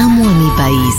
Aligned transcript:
amo 0.00 0.24
a 0.24 0.32
mi 0.32 0.50
país. 0.56 0.94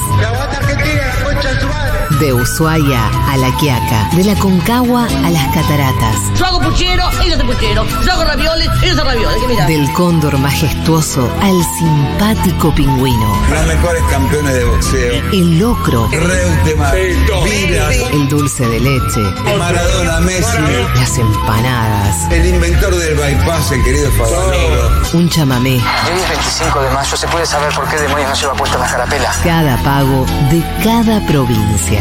De 2.19 2.33
Ushuaia 2.33 3.07
a 3.29 3.37
La 3.37 3.55
Quiaca, 3.57 4.09
de 4.15 4.23
la 4.23 4.35
Concagua 4.35 5.05
a 5.05 5.29
las 5.31 5.43
Cataratas. 5.55 6.15
Yo 6.37 6.45
hago 6.45 6.59
puchero, 6.61 7.03
ellos 7.23 7.35
hacen 7.35 7.47
puchero. 7.47 7.85
Yo 8.05 8.11
hago 8.11 8.23
ravioles, 8.25 8.67
ellos 8.83 8.97
hacen 8.97 9.05
ravioles. 9.05 9.37
¿Qué 9.41 9.47
mirá? 9.47 9.65
Del 9.65 9.91
cóndor 9.93 10.37
majestuoso 10.37 11.31
al 11.41 11.63
simpático 11.79 12.73
pingüino. 12.75 13.37
Los 13.51 13.65
mejores 13.65 14.03
campeones 14.11 14.53
de 14.53 14.65
boxeo. 14.65 15.13
El 15.31 15.59
locro, 15.59 16.07
Reutemann, 16.11 16.93
el 16.95 18.27
dulce 18.29 18.67
de 18.67 18.79
leche, 18.79 19.21
Maradona, 19.57 20.19
Messi. 20.19 20.57
las 20.95 21.17
empanadas, 21.17 22.31
El 22.31 22.45
inventor 22.45 22.95
del 22.95 23.15
bypass, 23.15 23.71
el 23.71 23.83
querido 23.83 24.11
Favaloro. 24.11 25.01
un 25.13 25.29
chamamé. 25.29 25.75
Hoy 25.75 26.19
es 26.21 26.29
25 26.29 26.81
de 26.81 26.89
mayo, 26.91 27.17
¿se 27.17 27.27
puede 27.27 27.45
saber 27.45 27.73
por 27.73 27.87
qué 27.89 27.97
demonios 27.97 28.29
no 28.29 28.35
lleva 28.35 28.53
puesta 28.53 28.77
la 28.77 28.87
carapela? 28.87 29.31
Cada 29.43 29.77
pago 29.83 30.25
de 30.51 30.63
cada 30.83 31.19
provincia. 31.27 32.00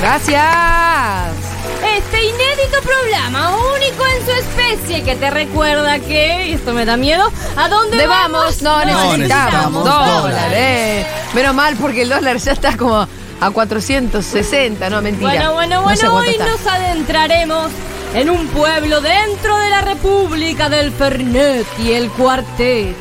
Gracias. 0.00 1.34
Este 1.96 2.24
inédito 2.24 2.80
programa, 2.82 3.56
único 3.56 4.04
en 4.06 4.24
su 4.24 4.30
especie, 4.32 5.02
que 5.02 5.16
te 5.16 5.30
recuerda 5.30 5.98
que, 5.98 6.48
y 6.48 6.52
esto 6.54 6.72
me 6.72 6.84
da 6.84 6.96
miedo, 6.96 7.30
¿a 7.56 7.68
dónde 7.68 7.96
¿Dónde 7.98 8.06
vamos? 8.06 8.62
vamos? 8.62 8.62
No, 8.62 8.84
necesitamos 8.84 9.18
necesitamos 9.18 9.84
dólares. 9.84 11.06
Menos 11.34 11.54
mal 11.54 11.76
porque 11.76 12.02
el 12.02 12.08
dólar 12.10 12.36
ya 12.38 12.52
está 12.52 12.76
como 12.76 13.06
a 13.40 13.50
460, 13.50 14.90
no, 14.90 15.02
mentira. 15.02 15.30
Bueno, 15.30 15.52
bueno, 15.54 15.82
No 15.82 15.96
sé 15.96 16.08
bueno, 16.08 16.14
hoy 16.16 16.28
está. 16.30 16.46
nos 16.46 16.66
adentraremos 16.66 17.70
en 18.14 18.30
un 18.30 18.46
pueblo 18.48 19.00
dentro 19.00 19.58
de 19.58 19.70
la 19.70 19.80
República 19.80 20.68
del 20.68 20.92
Fernet 20.92 21.66
y 21.78 21.92
el 21.92 22.08
Cuarteto. 22.10 22.94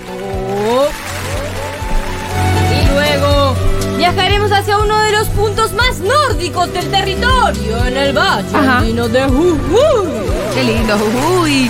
Viajaremos 4.12 4.52
hacia 4.54 4.78
uno 4.78 4.98
de 5.02 5.12
los 5.12 5.28
puntos 5.30 5.74
más 5.74 6.00
nórdicos 6.00 6.72
del 6.72 6.90
territorio, 6.90 7.86
en 7.86 7.98
el 7.98 8.18
Valle 8.18 8.48
Ajá. 8.54 8.78
Andino 8.78 9.10
de 9.10 9.24
Jujuy. 9.26 10.08
Qué 10.54 10.64
lindo. 10.64 10.98
Uy. 11.42 11.70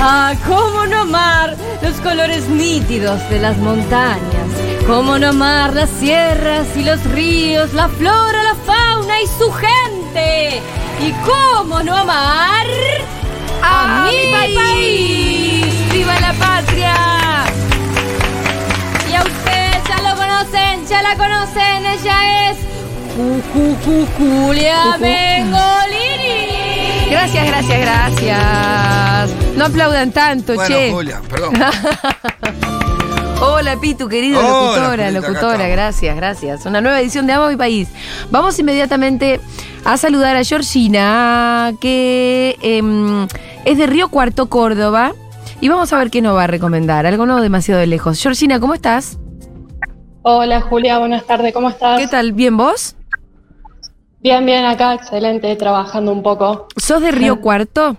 Ah, 0.00 0.34
cómo 0.44 0.86
no 0.86 1.02
amar 1.02 1.56
los 1.82 1.94
colores 2.00 2.48
nítidos 2.48 3.20
de 3.30 3.38
las 3.38 3.56
montañas. 3.58 4.48
Cómo 4.88 5.18
no 5.20 5.28
amar 5.28 5.72
las 5.72 5.88
sierras 5.88 6.66
y 6.76 6.82
los 6.82 7.02
ríos, 7.04 7.72
la 7.72 7.88
flora, 7.88 8.42
la 8.42 8.54
fauna 8.56 9.22
y 9.22 9.26
su 9.38 9.52
gente. 9.52 10.60
Y 11.00 11.12
cómo 11.24 11.80
no 11.84 11.94
amar 11.94 12.66
a, 13.62 14.04
mi, 14.04 14.34
país. 14.34 15.92
¡Viva 15.92 16.18
la 16.20 16.32
patria! 16.32 17.15
Conocen, 20.56 20.86
ya 20.86 21.02
la 21.02 21.16
conocen, 21.16 21.86
ella 21.86 22.50
es 22.50 22.56
Ju- 23.16 23.42
Ju- 23.54 23.76
Ju- 23.84 24.06
Julia. 24.18 24.96
Mengolini. 24.98 26.46
Gracias, 27.10 27.46
gracias, 27.46 27.80
gracias. 27.80 29.30
No 29.56 29.64
aplaudan 29.66 30.12
tanto, 30.12 30.54
Bueno, 30.54 30.68
che. 30.76 30.90
Julia, 30.92 31.20
perdón. 31.28 31.54
Hola, 33.40 33.76
Pitu, 33.78 34.08
querido 34.08 34.38
Hola, 34.40 34.48
locutora, 34.48 34.90
Julita, 34.90 35.10
locutora, 35.20 35.68
gracias, 35.68 36.16
gracias. 36.16 36.64
Una 36.66 36.80
nueva 36.80 37.00
edición 37.00 37.26
de 37.26 37.34
Amo 37.34 37.44
a 37.44 37.50
mi 37.50 37.56
país. 37.56 37.88
Vamos 38.30 38.58
inmediatamente 38.58 39.40
a 39.84 39.96
saludar 39.98 40.36
a 40.36 40.44
Georgina, 40.44 41.72
que 41.80 42.56
em, 42.62 43.26
es 43.64 43.76
de 43.78 43.86
Río 43.86 44.08
Cuarto, 44.08 44.46
Córdoba. 44.48 45.12
Y 45.60 45.68
vamos 45.68 45.92
a 45.92 45.98
ver 45.98 46.10
qué 46.10 46.22
nos 46.22 46.34
va 46.36 46.44
a 46.44 46.46
recomendar. 46.46 47.06
Algo 47.06 47.24
no 47.26 47.40
demasiado 47.40 47.80
de 47.80 47.86
lejos. 47.86 48.20
Georgina, 48.20 48.58
¿cómo 48.60 48.74
estás? 48.74 49.18
Hola 50.28 50.60
Julia, 50.60 50.98
buenas 50.98 51.24
tardes, 51.24 51.54
¿cómo 51.54 51.68
estás? 51.68 52.00
¿Qué 52.00 52.08
tal? 52.08 52.32
¿Bien 52.32 52.56
vos? 52.56 52.96
Bien, 54.18 54.44
bien, 54.44 54.64
acá, 54.64 54.92
excelente, 54.92 55.54
trabajando 55.54 56.10
un 56.10 56.24
poco. 56.24 56.66
¿Sos 56.76 57.00
de 57.00 57.12
Río 57.12 57.40
Cuarto? 57.40 57.96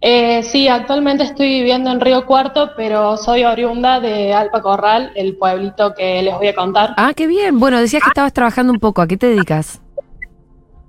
Eh, 0.00 0.42
sí, 0.42 0.68
actualmente 0.68 1.24
estoy 1.24 1.48
viviendo 1.48 1.90
en 1.90 2.00
Río 2.00 2.24
Cuarto, 2.24 2.70
pero 2.74 3.18
soy 3.18 3.44
oriunda 3.44 4.00
de 4.00 4.32
Alpa 4.32 4.62
Corral, 4.62 5.12
el 5.14 5.36
pueblito 5.36 5.92
que 5.92 6.22
les 6.22 6.34
voy 6.38 6.46
a 6.48 6.54
contar. 6.54 6.94
Ah, 6.96 7.12
qué 7.14 7.26
bien. 7.26 7.60
Bueno, 7.60 7.78
decías 7.78 8.02
que 8.02 8.08
estabas 8.08 8.32
trabajando 8.32 8.72
un 8.72 8.80
poco. 8.80 9.02
¿A 9.02 9.06
qué 9.06 9.18
te 9.18 9.26
dedicas? 9.26 9.82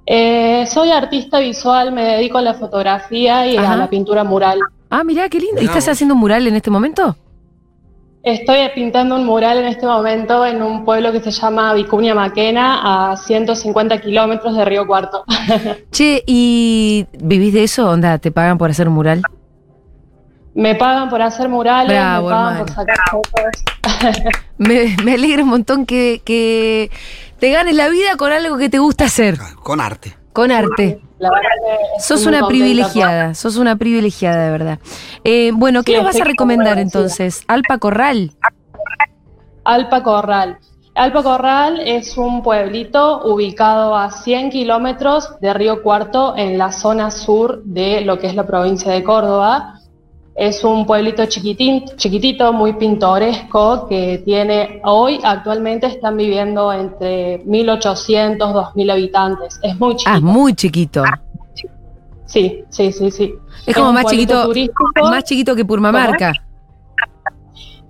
Eh, 0.05 0.65
soy 0.65 0.91
artista 0.91 1.39
visual, 1.39 1.91
me 1.91 2.05
dedico 2.05 2.37
a 2.37 2.41
la 2.41 2.53
fotografía 2.53 3.47
y 3.47 3.57
Ajá. 3.57 3.73
a 3.73 3.75
la 3.75 3.89
pintura 3.89 4.23
mural. 4.23 4.61
Ah, 4.89 5.03
mirá, 5.03 5.27
qué 5.27 5.41
lindo. 5.41 5.61
¿Y 5.61 5.65
¿Estás 5.65 5.89
haciendo 5.89 6.15
un 6.15 6.21
mural 6.21 6.47
en 6.47 6.55
este 6.55 6.71
momento? 6.71 7.17
Estoy 8.23 8.59
pintando 8.73 9.15
un 9.17 9.25
mural 9.25 9.57
en 9.57 9.65
este 9.65 9.85
momento 9.85 10.45
en 10.45 10.61
un 10.63 10.85
pueblo 10.85 11.11
que 11.11 11.19
se 11.19 11.29
llama 11.29 11.73
Vicuña 11.73 12.15
Maquena, 12.15 13.11
a 13.11 13.17
150 13.17 13.99
kilómetros 13.99 14.55
de 14.55 14.63
Río 14.63 14.87
Cuarto. 14.87 15.25
Che, 15.91 16.23
¿y 16.25 17.05
vivís 17.19 17.53
de 17.53 17.63
eso? 17.65 17.89
Onda, 17.89 18.17
¿te 18.19 18.31
pagan 18.31 18.57
por 18.57 18.69
hacer 18.71 18.87
un 18.87 18.93
mural? 18.95 19.21
me 20.55 20.75
pagan 20.75 21.09
por 21.09 21.19
hacer 21.21 21.49
murales, 21.49 21.89
Bravo, 21.89 22.27
me 22.27 22.31
pagan 22.31 22.47
hermano. 22.51 22.65
por 22.65 22.75
sacar 22.75 22.97
fotos. 23.09 24.23
Me, 24.59 24.95
me 25.03 25.15
alegra 25.15 25.41
un 25.43 25.49
montón 25.49 25.85
que, 25.87 26.21
que 26.23 26.91
te 27.39 27.49
ganes 27.49 27.75
la 27.75 27.89
vida 27.89 28.15
con 28.17 28.31
algo 28.31 28.57
que 28.57 28.69
te 28.69 28.77
gusta 28.77 29.05
hacer, 29.05 29.37
Con 29.63 29.81
arte. 29.81 30.15
Con 30.33 30.51
arte. 30.51 30.99
La 31.19 31.29
verdad 31.29 31.49
que 31.63 32.01
Sos 32.01 32.25
una 32.25 32.41
contenta 32.41 32.47
privilegiada, 32.47 33.33
sos 33.33 33.55
una 33.55 33.77
privilegiada 33.77 34.45
de 34.45 34.51
verdad. 34.51 34.79
Eh, 35.23 35.51
bueno, 35.53 35.83
¿qué 35.83 35.93
Sí, 35.93 35.97
nos 35.97 36.05
vas 36.05 36.19
a 36.19 36.25
recomendar 36.25 36.79
entonces? 36.79 37.43
Alpa 37.47 37.77
Corral. 37.77 38.31
Alpa 39.63 40.03
Corral. 40.03 40.57
Alpa 40.95 41.23
Corral 41.23 41.79
es 41.79 42.17
un 42.17 42.43
pueblito 42.43 43.23
ubicado 43.25 43.95
a 43.95 44.11
100 44.11 44.51
kilómetros 44.51 45.39
de 45.39 45.53
Río 45.53 45.81
Cuarto 45.81 46.35
en 46.35 46.57
la 46.57 46.71
zona 46.71 47.09
sur 47.09 47.63
de 47.63 48.01
lo 48.01 48.19
que 48.19 48.27
es 48.27 48.35
la 48.35 48.45
provincia 48.45 48.91
de 48.91 49.03
Córdoba. 49.03 49.79
Es 50.35 50.63
un 50.63 50.85
pueblito 50.87 51.23
chiquitín, 51.27 51.85
chiquitito, 51.95 52.51
muy 52.53 52.73
pintoresco, 52.73 53.87
que 53.87 54.21
tiene, 54.25 54.81
hoy 54.83 55.19
actualmente 55.23 55.85
están 55.87 56.17
viviendo 56.17 56.73
entre 56.73 57.43
1.800, 57.45 58.37
2.000 58.37 58.91
habitantes. 58.91 59.59
Es 59.61 59.79
muy 59.79 59.95
chiquito. 59.95 60.11
Ah, 60.15 60.19
muy 60.19 60.53
chiquito. 60.53 61.03
Sí, 62.25 62.63
sí, 62.69 62.91
sí, 62.91 63.11
sí. 63.11 63.33
Es 63.67 63.75
como 63.75 63.93
más 63.93 64.05
chiquito, 64.07 64.49
más 65.03 65.23
chiquito 65.23 65.55
que 65.55 65.63
Purmamarca. 65.65 66.33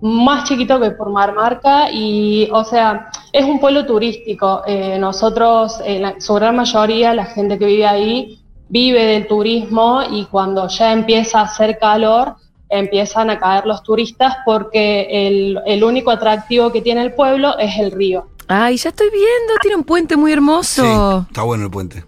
más 0.02 0.44
chiquito 0.44 0.82
que 0.82 0.92
por 0.92 1.10
Marmarca 1.10 1.90
y, 1.90 2.50
o 2.52 2.66
sea, 2.66 3.08
es 3.32 3.46
un 3.46 3.62
pueblo 3.62 3.86
turístico. 3.86 4.62
Eh, 4.68 4.98
nosotros, 5.00 5.80
eh, 5.86 6.00
la- 6.00 6.20
su 6.20 6.34
gran 6.34 6.58
mayoría, 6.58 7.14
la 7.14 7.24
gente 7.26 7.58
que 7.58 7.66
vive 7.66 7.86
ahí, 7.88 8.43
vive 8.74 9.06
del 9.06 9.28
turismo 9.28 10.02
y 10.10 10.26
cuando 10.26 10.68
ya 10.68 10.92
empieza 10.94 11.42
a 11.42 11.44
hacer 11.44 11.78
calor, 11.78 12.36
empiezan 12.70 13.30
a 13.30 13.38
caer 13.38 13.68
los 13.68 13.84
turistas 13.84 14.38
porque 14.46 15.28
el, 15.28 15.60
el 15.68 15.84
único 15.84 16.10
atractivo 16.10 16.72
que 16.72 16.82
tiene 16.82 17.04
el 17.04 17.14
pueblo 17.14 17.56
es 17.60 17.78
el 17.78 17.92
río. 17.92 18.26
Ay, 18.48 18.78
ya 18.78 18.90
estoy 18.90 19.10
viendo, 19.12 19.54
tiene 19.62 19.78
un 19.78 19.84
puente 19.84 20.18
muy 20.18 20.32
Sí, 20.32 20.34
hermoso. 20.34 21.26
está 21.30 21.44
bueno 21.44 21.66
el 21.66 21.72
puente. 21.72 22.04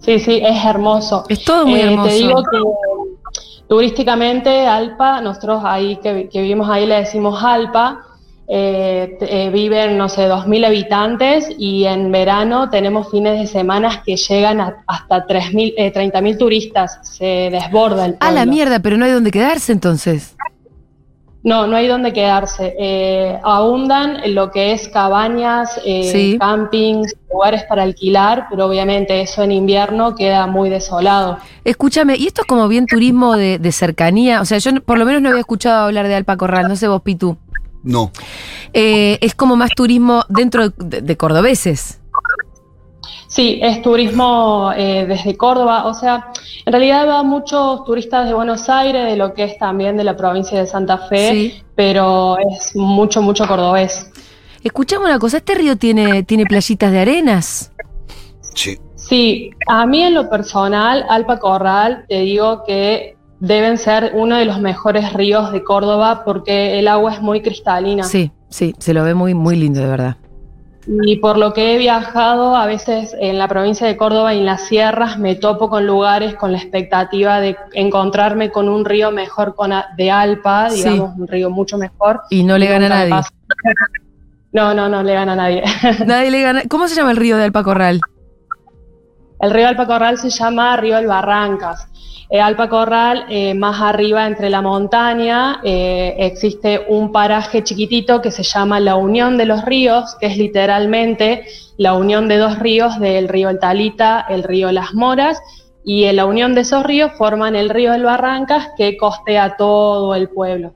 Sí, 0.00 0.18
sí, 0.18 0.40
es 0.44 0.64
hermoso. 0.64 1.24
Es 1.28 1.44
todo 1.44 1.64
muy 1.64 1.78
Eh, 1.80 1.84
hermoso. 1.84 2.08
Te 2.08 2.14
digo 2.14 2.42
que 2.50 2.58
turísticamente 3.68 4.66
Alpa, 4.66 5.20
nosotros 5.20 5.62
ahí 5.64 5.96
que, 6.02 6.28
que 6.28 6.42
vivimos 6.42 6.68
ahí 6.68 6.86
le 6.86 6.96
decimos 6.96 7.42
Alpa, 7.42 8.04
eh, 8.48 9.18
eh, 9.20 9.50
viven, 9.52 9.98
no 9.98 10.08
sé, 10.08 10.28
2.000 10.28 10.64
habitantes 10.64 11.48
y 11.58 11.84
en 11.84 12.12
verano 12.12 12.70
tenemos 12.70 13.10
fines 13.10 13.38
de 13.40 13.46
semana 13.46 14.02
que 14.04 14.16
llegan 14.16 14.60
a- 14.60 14.84
hasta 14.86 15.26
3.000, 15.26 15.74
eh, 15.76 15.92
30.000 15.92 16.38
turistas, 16.38 17.00
se 17.02 17.48
desborda 17.50 18.06
el 18.06 18.16
A 18.20 18.30
la 18.30 18.36
pueblo. 18.42 18.52
mierda, 18.52 18.78
pero 18.80 18.96
no 18.96 19.04
hay 19.04 19.12
donde 19.12 19.30
quedarse 19.30 19.72
entonces. 19.72 20.36
No, 21.42 21.68
no 21.68 21.76
hay 21.76 21.86
donde 21.86 22.12
quedarse. 22.12 22.74
Eh, 22.76 23.38
abundan 23.44 24.16
en 24.24 24.34
lo 24.34 24.50
que 24.50 24.72
es 24.72 24.88
cabañas, 24.88 25.80
eh, 25.84 26.10
Sí. 26.10 26.36
campings, 26.40 27.14
lugares 27.32 27.62
para 27.68 27.84
alquilar, 27.84 28.46
pero 28.50 28.66
obviamente 28.66 29.20
eso 29.20 29.44
en 29.44 29.52
invierno 29.52 30.16
queda 30.16 30.48
muy 30.48 30.70
desolado. 30.70 31.38
Escúchame, 31.64 32.16
y 32.16 32.26
esto 32.26 32.40
es 32.42 32.48
como 32.48 32.66
bien 32.66 32.86
turismo 32.86 33.36
de, 33.36 33.60
de 33.60 33.70
cercanía. 33.70 34.40
O 34.40 34.44
sea, 34.44 34.58
yo 34.58 34.72
por 34.80 34.98
lo 34.98 35.04
menos 35.06 35.22
no 35.22 35.28
había 35.28 35.40
escuchado 35.40 35.86
hablar 35.86 36.08
de 36.08 36.16
Alpa 36.16 36.36
Corral, 36.36 36.66
no 36.68 36.74
sé 36.74 36.88
vos, 36.88 37.02
Pitu. 37.02 37.36
No. 37.86 38.10
Eh, 38.74 39.16
es 39.20 39.34
como 39.34 39.54
más 39.56 39.70
turismo 39.70 40.24
dentro 40.28 40.70
de, 40.70 41.00
de 41.00 41.16
cordobeses. 41.16 42.00
Sí, 43.28 43.58
es 43.62 43.80
turismo 43.82 44.72
eh, 44.76 45.04
desde 45.06 45.36
Córdoba, 45.36 45.86
o 45.86 45.94
sea, 45.94 46.32
en 46.64 46.72
realidad 46.72 47.08
va 47.08 47.22
muchos 47.22 47.84
turistas 47.84 48.26
de 48.26 48.34
Buenos 48.34 48.68
Aires, 48.68 49.04
de 49.06 49.16
lo 49.16 49.34
que 49.34 49.44
es 49.44 49.58
también 49.58 49.96
de 49.96 50.04
la 50.04 50.16
provincia 50.16 50.58
de 50.58 50.66
Santa 50.66 50.98
Fe, 50.98 51.30
Sí. 51.32 51.62
pero 51.74 52.36
es 52.38 52.74
mucho, 52.76 53.22
mucho 53.22 53.46
cordobés. 53.46 54.10
Escuchame 54.62 55.04
una 55.06 55.18
cosa, 55.18 55.38
¿este 55.38 55.54
río 55.54 55.76
tiene, 55.76 56.22
tiene 56.22 56.44
playitas 56.44 56.90
de 56.90 56.98
arenas? 57.00 57.72
Sí. 58.54 58.78
Sí, 58.94 59.50
a 59.68 59.86
mí 59.86 60.02
en 60.02 60.14
lo 60.14 60.28
personal, 60.28 61.04
Alpa 61.08 61.38
Corral, 61.38 62.04
te 62.08 62.20
digo 62.20 62.64
que 62.64 63.15
deben 63.40 63.78
ser 63.78 64.12
uno 64.14 64.36
de 64.36 64.44
los 64.44 64.60
mejores 64.60 65.12
ríos 65.12 65.52
de 65.52 65.62
Córdoba 65.62 66.22
porque 66.24 66.78
el 66.78 66.88
agua 66.88 67.12
es 67.14 67.20
muy 67.22 67.42
cristalina. 67.42 68.02
Sí, 68.04 68.30
sí, 68.48 68.74
se 68.78 68.94
lo 68.94 69.04
ve 69.04 69.14
muy, 69.14 69.34
muy 69.34 69.56
lindo, 69.56 69.80
de 69.80 69.86
verdad. 69.86 70.16
Y 70.88 71.16
por 71.16 71.36
lo 71.36 71.52
que 71.52 71.74
he 71.74 71.78
viajado, 71.78 72.54
a 72.54 72.64
veces 72.66 73.16
en 73.18 73.38
la 73.38 73.48
provincia 73.48 73.88
de 73.88 73.96
Córdoba 73.96 74.34
y 74.34 74.38
en 74.38 74.46
las 74.46 74.62
sierras 74.68 75.18
me 75.18 75.34
topo 75.34 75.68
con 75.68 75.84
lugares 75.84 76.36
con 76.36 76.52
la 76.52 76.58
expectativa 76.58 77.40
de 77.40 77.56
encontrarme 77.72 78.50
con 78.52 78.68
un 78.68 78.84
río 78.84 79.10
mejor 79.10 79.56
con 79.56 79.72
a- 79.72 79.86
de 79.96 80.12
Alpa, 80.12 80.70
Sí. 80.70 80.84
digamos, 80.88 81.18
un 81.18 81.26
río 81.26 81.50
mucho 81.50 81.76
mejor. 81.76 82.20
Y 82.30 82.44
no 82.44 82.56
le 82.56 82.66
gana 82.66 82.86
a 82.86 82.88
nadie. 82.88 83.14
No, 84.52 84.72
no, 84.72 84.88
no 84.88 85.02
le 85.02 85.12
gana 85.12 85.32
a 85.32 85.36
nadie. 85.36 85.62
Nadie 86.06 86.30
le 86.30 86.40
gana. 86.40 86.62
¿Cómo 86.68 86.88
se 86.88 86.94
llama 86.94 87.10
el 87.10 87.18
río 87.18 87.36
de 87.36 87.44
Alpa 87.44 87.62
Corral? 87.62 88.00
El 89.40 89.50
río 89.50 89.68
Alpa 89.68 89.86
Corral 89.86 90.18
se 90.18 90.30
llama 90.30 90.76
Río 90.76 90.98
El 90.98 91.06
Barrancas. 91.06 91.88
Eh, 92.28 92.40
Alpa 92.40 92.68
Corral, 92.68 93.26
eh, 93.28 93.54
más 93.54 93.80
arriba 93.80 94.26
entre 94.26 94.50
la 94.50 94.60
montaña, 94.60 95.60
eh, 95.62 96.16
existe 96.18 96.84
un 96.88 97.12
paraje 97.12 97.62
chiquitito 97.62 98.20
que 98.20 98.32
se 98.32 98.42
llama 98.42 98.80
la 98.80 98.96
Unión 98.96 99.36
de 99.36 99.44
los 99.44 99.64
Ríos, 99.64 100.16
que 100.18 100.26
es 100.26 100.36
literalmente 100.36 101.46
la 101.76 101.94
unión 101.94 102.26
de 102.26 102.38
dos 102.38 102.58
ríos, 102.58 102.98
del 102.98 103.28
río 103.28 103.50
El 103.50 103.60
Talita, 103.60 104.26
el 104.28 104.42
río 104.42 104.72
Las 104.72 104.94
Moras, 104.94 105.40
y 105.84 106.04
en 106.04 106.16
la 106.16 106.26
unión 106.26 106.54
de 106.54 106.62
esos 106.62 106.84
ríos 106.84 107.12
forman 107.16 107.54
el 107.54 107.68
río 107.68 107.94
El 107.94 108.02
Barrancas 108.02 108.70
que 108.76 108.96
costea 108.96 109.56
todo 109.56 110.14
el 110.14 110.28
pueblo. 110.28 110.72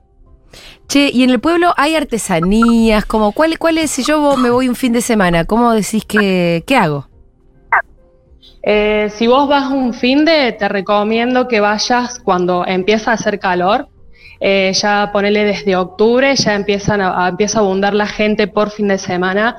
Che, 0.86 1.10
y 1.12 1.24
en 1.24 1.30
el 1.30 1.40
pueblo 1.40 1.72
hay 1.76 1.96
artesanías, 1.96 3.06
como 3.06 3.32
cuál, 3.32 3.58
cuál 3.58 3.78
es, 3.78 3.90
si 3.90 4.04
yo 4.04 4.36
me 4.36 4.50
voy 4.50 4.68
un 4.68 4.74
fin 4.76 4.92
de 4.92 5.00
semana, 5.00 5.44
¿cómo 5.44 5.72
decís 5.72 6.04
que, 6.04 6.62
qué 6.66 6.76
hago? 6.76 7.09
Eh, 8.62 9.08
si 9.14 9.26
vos 9.26 9.48
vas 9.48 9.70
un 9.70 9.94
fin 9.94 10.24
de, 10.24 10.52
te 10.52 10.68
recomiendo 10.68 11.48
que 11.48 11.60
vayas 11.60 12.18
cuando 12.18 12.66
empieza 12.66 13.10
a 13.10 13.14
hacer 13.14 13.38
calor. 13.38 13.88
Eh, 14.42 14.72
ya 14.74 15.10
ponele 15.12 15.44
desde 15.44 15.76
octubre, 15.76 16.34
ya 16.34 16.54
empiezan 16.54 17.00
a, 17.02 17.26
a- 17.26 17.28
empieza 17.28 17.58
a 17.58 17.62
abundar 17.62 17.92
la 17.94 18.06
gente 18.06 18.46
por 18.48 18.70
fin 18.70 18.88
de 18.88 18.98
semana. 18.98 19.56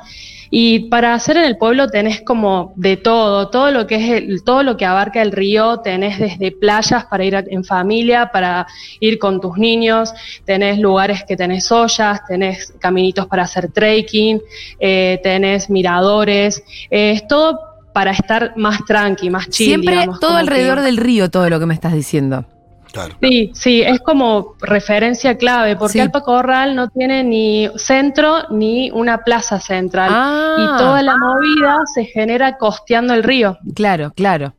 Y 0.54 0.90
para 0.90 1.14
hacer 1.14 1.38
en 1.38 1.46
el 1.46 1.58
pueblo 1.58 1.88
tenés 1.88 2.22
como 2.24 2.74
de 2.76 2.98
todo, 2.98 3.50
todo 3.50 3.72
lo 3.72 3.88
que 3.88 3.96
es 4.18 4.44
todo 4.44 4.64
lo 4.64 4.76
que 4.76 4.86
abarca 4.86 5.22
el 5.22 5.32
río, 5.32 5.78
tenés 5.80 6.20
desde 6.20 6.52
playas 6.52 7.06
para 7.06 7.24
ir 7.24 7.36
en 7.50 7.64
familia, 7.64 8.32
para 8.34 8.68
ir 9.00 9.18
con 9.18 9.40
tus 9.40 9.58
niños, 9.58 10.14
tenés 10.44 10.78
lugares 10.78 11.24
que 11.26 11.38
tenés 11.38 11.72
ollas, 11.72 12.20
tenés 12.28 12.74
caminitos 12.80 13.28
para 13.28 13.44
hacer 13.44 13.72
trekking, 13.72 14.42
eh, 14.80 15.22
tenés 15.24 15.70
miradores, 15.70 16.62
es 16.90 17.26
todo 17.28 17.71
para 17.94 18.12
estar 18.12 18.54
más 18.56 18.84
tranqui, 18.86 19.30
más 19.30 19.50
chill. 19.50 19.68
Siempre 19.68 19.94
digamos, 19.96 20.20
todo 20.20 20.38
alrededor 20.38 20.78
que- 20.80 20.84
del 20.86 20.98
río, 20.98 21.30
todo 21.30 21.50
lo 21.50 21.60
que 21.60 21.66
me 21.66 21.74
estás 21.74 21.94
diciendo. 21.94 22.46
Claro. 22.92 23.16
Sí, 23.22 23.52
sí, 23.54 23.82
es 23.82 24.02
como 24.02 24.56
referencia 24.60 25.38
clave, 25.38 25.78
porque 25.78 25.94
Sí. 25.94 26.00
Alpa 26.02 26.22
Corral 26.22 26.76
no 26.76 26.90
tiene 26.90 27.24
ni 27.24 27.70
centro 27.78 28.40
ni 28.50 28.92
una 28.92 29.20
plaza 29.20 29.62
central. 29.62 30.10
Ah. 30.14 30.56
Y 30.58 30.78
toda 30.78 31.02
la 31.02 31.16
movida 31.16 31.78
se 31.94 32.04
genera 32.04 32.58
costeando 32.58 33.14
el 33.14 33.24
río. 33.24 33.58
Claro, 33.76 34.12
claro. 34.14 34.54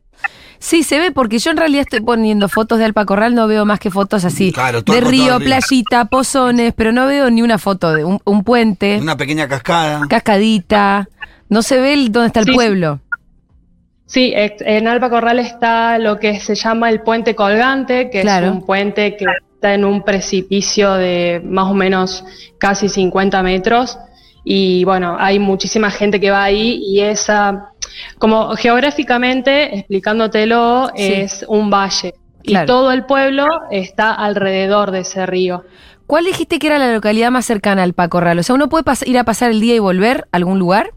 Sí, 0.57 0.81
se 0.83 0.97
ve 0.97 1.11
porque 1.11 1.37
yo 1.39 1.51
en 1.51 1.57
realidad 1.57 1.81
estoy 1.81 1.99
poniendo 1.99 2.47
fotos 2.49 2.79
de 2.79 2.85
Alpa 2.85 3.05
Corral, 3.05 3.35
no 3.35 3.47
veo 3.47 3.65
más 3.65 3.79
que 3.79 3.91
fotos 3.91 4.23
así. 4.25 4.51
Claro, 4.53 4.81
todo 4.83 4.95
de 4.95 5.01
el 5.03 5.07
río, 5.09 5.23
montón 5.23 5.39
de 5.39 5.45
río. 5.45 5.57
playita, 5.59 6.05
pozones, 6.05 6.73
pero 6.75 6.91
no 6.93 7.05
veo 7.05 7.29
ni 7.29 7.41
una 7.41 7.57
foto 7.59 7.93
de 7.93 8.03
un, 8.05 8.19
un 8.23 8.43
puente, 8.45 8.97
Una 9.01 9.17
pequeña 9.17 9.47
cascada. 9.47 10.07
cascadita. 10.07 11.07
No 11.49 11.61
se 11.61 11.79
ve 11.79 11.93
el- 11.93 12.11
dónde 12.11 12.27
está 12.27 12.39
el 12.39 12.45
sí. 12.47 12.53
pueblo. 12.53 12.99
Sí, 14.13 14.31
en 14.35 14.87
Alpa 14.87 15.09
Corral 15.09 15.39
está 15.39 15.97
lo 15.97 16.19
que 16.19 16.39
se 16.39 16.53
llama 16.53 16.91
el 16.91 17.01
puente 17.01 17.33
colgante, 17.33 18.11
que 18.11 18.21
Claro. 18.21 18.45
es 18.45 18.51
un 18.51 18.61
puente 18.63 19.17
que 19.17 19.25
está 19.55 19.73
en 19.73 19.83
un 19.83 20.03
precipicio 20.03 20.93
de 20.93 21.41
más 21.43 21.65
o 21.71 21.73
menos 21.73 22.23
casi 22.59 22.89
50 22.89 23.41
metros. 23.41 23.97
Y 24.43 24.83
bueno, 24.83 25.17
hay 25.19 25.39
muchísima 25.39 25.89
gente 25.89 26.19
que 26.19 26.29
va 26.29 26.43
ahí 26.43 26.79
y 26.85 26.99
esa, 26.99 27.69
como 28.19 28.55
geográficamente, 28.55 29.79
explicándotelo, 29.79 30.91
Sí. 30.95 31.13
es 31.13 31.43
un 31.47 31.71
valle. 31.71 32.13
Claro. 32.43 32.65
Y 32.65 32.67
todo 32.67 32.91
el 32.91 33.05
pueblo 33.05 33.47
está 33.71 34.13
alrededor 34.13 34.91
de 34.91 34.99
ese 34.99 35.25
río. 35.25 35.63
¿Cuál 36.05 36.25
dijiste 36.25 36.59
que 36.59 36.67
era 36.67 36.77
la 36.77 36.93
localidad 36.93 37.31
más 37.31 37.45
cercana 37.45 37.81
al 37.81 37.89
Alpa 37.89 38.09
Corral? 38.09 38.37
O 38.37 38.43
sea, 38.43 38.53
¿uno 38.53 38.69
puede 38.69 38.83
ir 39.07 39.17
a 39.17 39.23
pasar 39.23 39.49
el 39.49 39.59
día 39.59 39.73
y 39.73 39.79
volver 39.79 40.25
a 40.31 40.37
algún 40.37 40.59
lugar? 40.59 40.91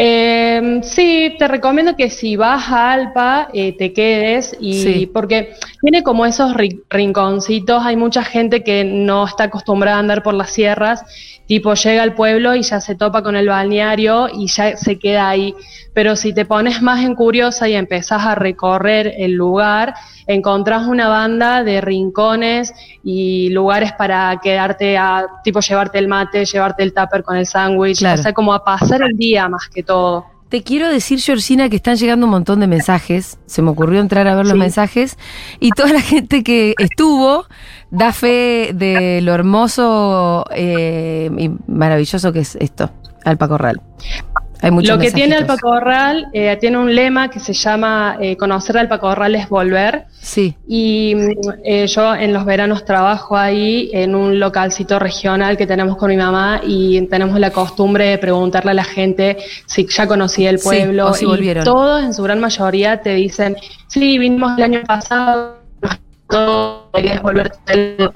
Eh, 0.00 0.78
sí, 0.84 1.34
te 1.40 1.48
recomiendo 1.48 1.96
que 1.96 2.08
si 2.08 2.36
vas 2.36 2.68
a 2.70 2.92
Alpa 2.92 3.48
eh, 3.52 3.72
te 3.76 3.92
quedes 3.92 4.56
y 4.60 4.80
Sí. 4.84 5.06
porque 5.12 5.54
tiene 5.82 6.04
como 6.04 6.24
esos 6.24 6.52
ri- 6.54 6.82
rinconcitos, 6.88 7.84
hay 7.84 7.96
mucha 7.96 8.22
gente 8.22 8.62
que 8.62 8.84
no 8.84 9.26
está 9.26 9.44
acostumbrada 9.44 9.96
a 9.96 10.00
andar 10.00 10.22
por 10.22 10.34
las 10.34 10.50
sierras, 10.50 11.02
tipo 11.46 11.74
llega 11.74 12.04
al 12.04 12.14
pueblo 12.14 12.54
y 12.54 12.62
ya 12.62 12.80
se 12.80 12.94
topa 12.94 13.24
con 13.24 13.34
el 13.34 13.48
balneario 13.48 14.28
y 14.32 14.46
ya 14.46 14.76
se 14.76 15.00
queda 15.00 15.28
ahí, 15.30 15.52
pero 15.98 16.14
si 16.14 16.32
te 16.32 16.44
pones 16.44 16.80
más 16.80 17.04
en 17.04 17.16
curiosa 17.16 17.68
y 17.68 17.74
empezás 17.74 18.24
a 18.24 18.36
recorrer 18.36 19.14
el 19.18 19.32
lugar, 19.32 19.94
encontrás 20.28 20.86
una 20.86 21.08
banda 21.08 21.64
de 21.64 21.80
rincones 21.80 22.72
y 23.02 23.48
lugares 23.50 23.90
para 23.94 24.38
quedarte 24.40 24.96
a, 24.96 25.26
tipo 25.42 25.58
llevarte 25.58 25.98
el 25.98 26.06
mate, 26.06 26.44
llevarte 26.44 26.84
el 26.84 26.94
tupper 26.94 27.24
con 27.24 27.36
el 27.36 27.46
sándwich, 27.46 27.98
Claro. 27.98 28.20
o 28.20 28.22
sea, 28.22 28.32
como 28.32 28.54
a 28.54 28.62
pasar 28.62 29.02
el 29.02 29.16
día 29.16 29.48
más 29.48 29.66
que 29.74 29.82
todo. 29.82 30.24
Te 30.48 30.62
quiero 30.62 30.88
decir, 30.88 31.18
Georgina, 31.18 31.68
que 31.68 31.74
están 31.74 31.96
llegando 31.96 32.26
un 32.26 32.30
montón 32.30 32.60
de 32.60 32.68
mensajes. 32.68 33.36
Se 33.46 33.60
me 33.60 33.70
ocurrió 33.70 34.00
entrar 34.00 34.28
a 34.28 34.36
ver 34.36 34.44
los 34.44 34.52
Sí. 34.52 34.58
mensajes. 34.60 35.18
Y 35.58 35.70
toda 35.72 35.92
la 35.92 36.00
gente 36.00 36.44
que 36.44 36.74
estuvo 36.78 37.44
da 37.90 38.12
fe 38.12 38.70
de 38.72 39.18
lo 39.22 39.34
hermoso 39.34 40.44
eh, 40.54 41.28
y 41.36 41.50
maravilloso 41.66 42.32
que 42.32 42.38
es 42.38 42.54
esto, 42.60 42.88
Alpa 43.24 43.48
Corral. 43.48 43.80
Hay 44.60 44.70
muchos 44.72 44.96
Lo 44.96 44.98
que 45.00 45.10
tiene 45.12 45.36
mensajitos. 45.36 45.50
Alpa 45.50 45.60
Corral 45.60 46.26
eh, 46.32 46.56
tiene 46.60 46.78
un 46.78 46.92
lema 46.94 47.30
que 47.30 47.38
se 47.38 47.52
llama 47.52 48.16
eh, 48.20 48.36
conocer 48.36 48.76
Alpa 48.78 48.98
Corral 48.98 49.34
es 49.36 49.48
volver. 49.48 50.04
Sí, 50.20 50.56
Y 50.66 51.14
mm, 51.14 51.30
eh, 51.64 51.86
yo 51.86 52.14
en 52.14 52.32
los 52.32 52.44
veranos 52.44 52.84
trabajo 52.84 53.36
ahí 53.36 53.88
en 53.92 54.14
un 54.16 54.40
localcito 54.40 54.98
regional 54.98 55.56
que 55.56 55.66
tenemos 55.66 55.96
con 55.96 56.10
mi 56.10 56.16
mamá 56.16 56.60
y 56.66 57.00
tenemos 57.02 57.38
la 57.38 57.50
costumbre 57.50 58.06
de 58.06 58.18
preguntarle 58.18 58.72
a 58.72 58.74
la 58.74 58.84
gente 58.84 59.36
si 59.66 59.86
ya 59.86 60.06
conocía 60.08 60.50
el 60.50 60.58
Sí, 60.58 60.64
pueblo. 60.68 61.06
o 61.08 61.14
si 61.14 61.24
y 61.24 61.28
volvieron. 61.28 61.64
todos 61.64 62.02
en 62.02 62.12
su 62.12 62.22
gran 62.24 62.40
mayoría 62.40 63.00
te 63.00 63.14
dicen, 63.14 63.56
sí, 63.86 64.18
vinimos 64.18 64.58
el 64.58 64.64
año 64.64 64.82
pasado. 64.86 65.58
Todo, 66.28 66.77
querés 66.92 67.22
volver 67.22 67.52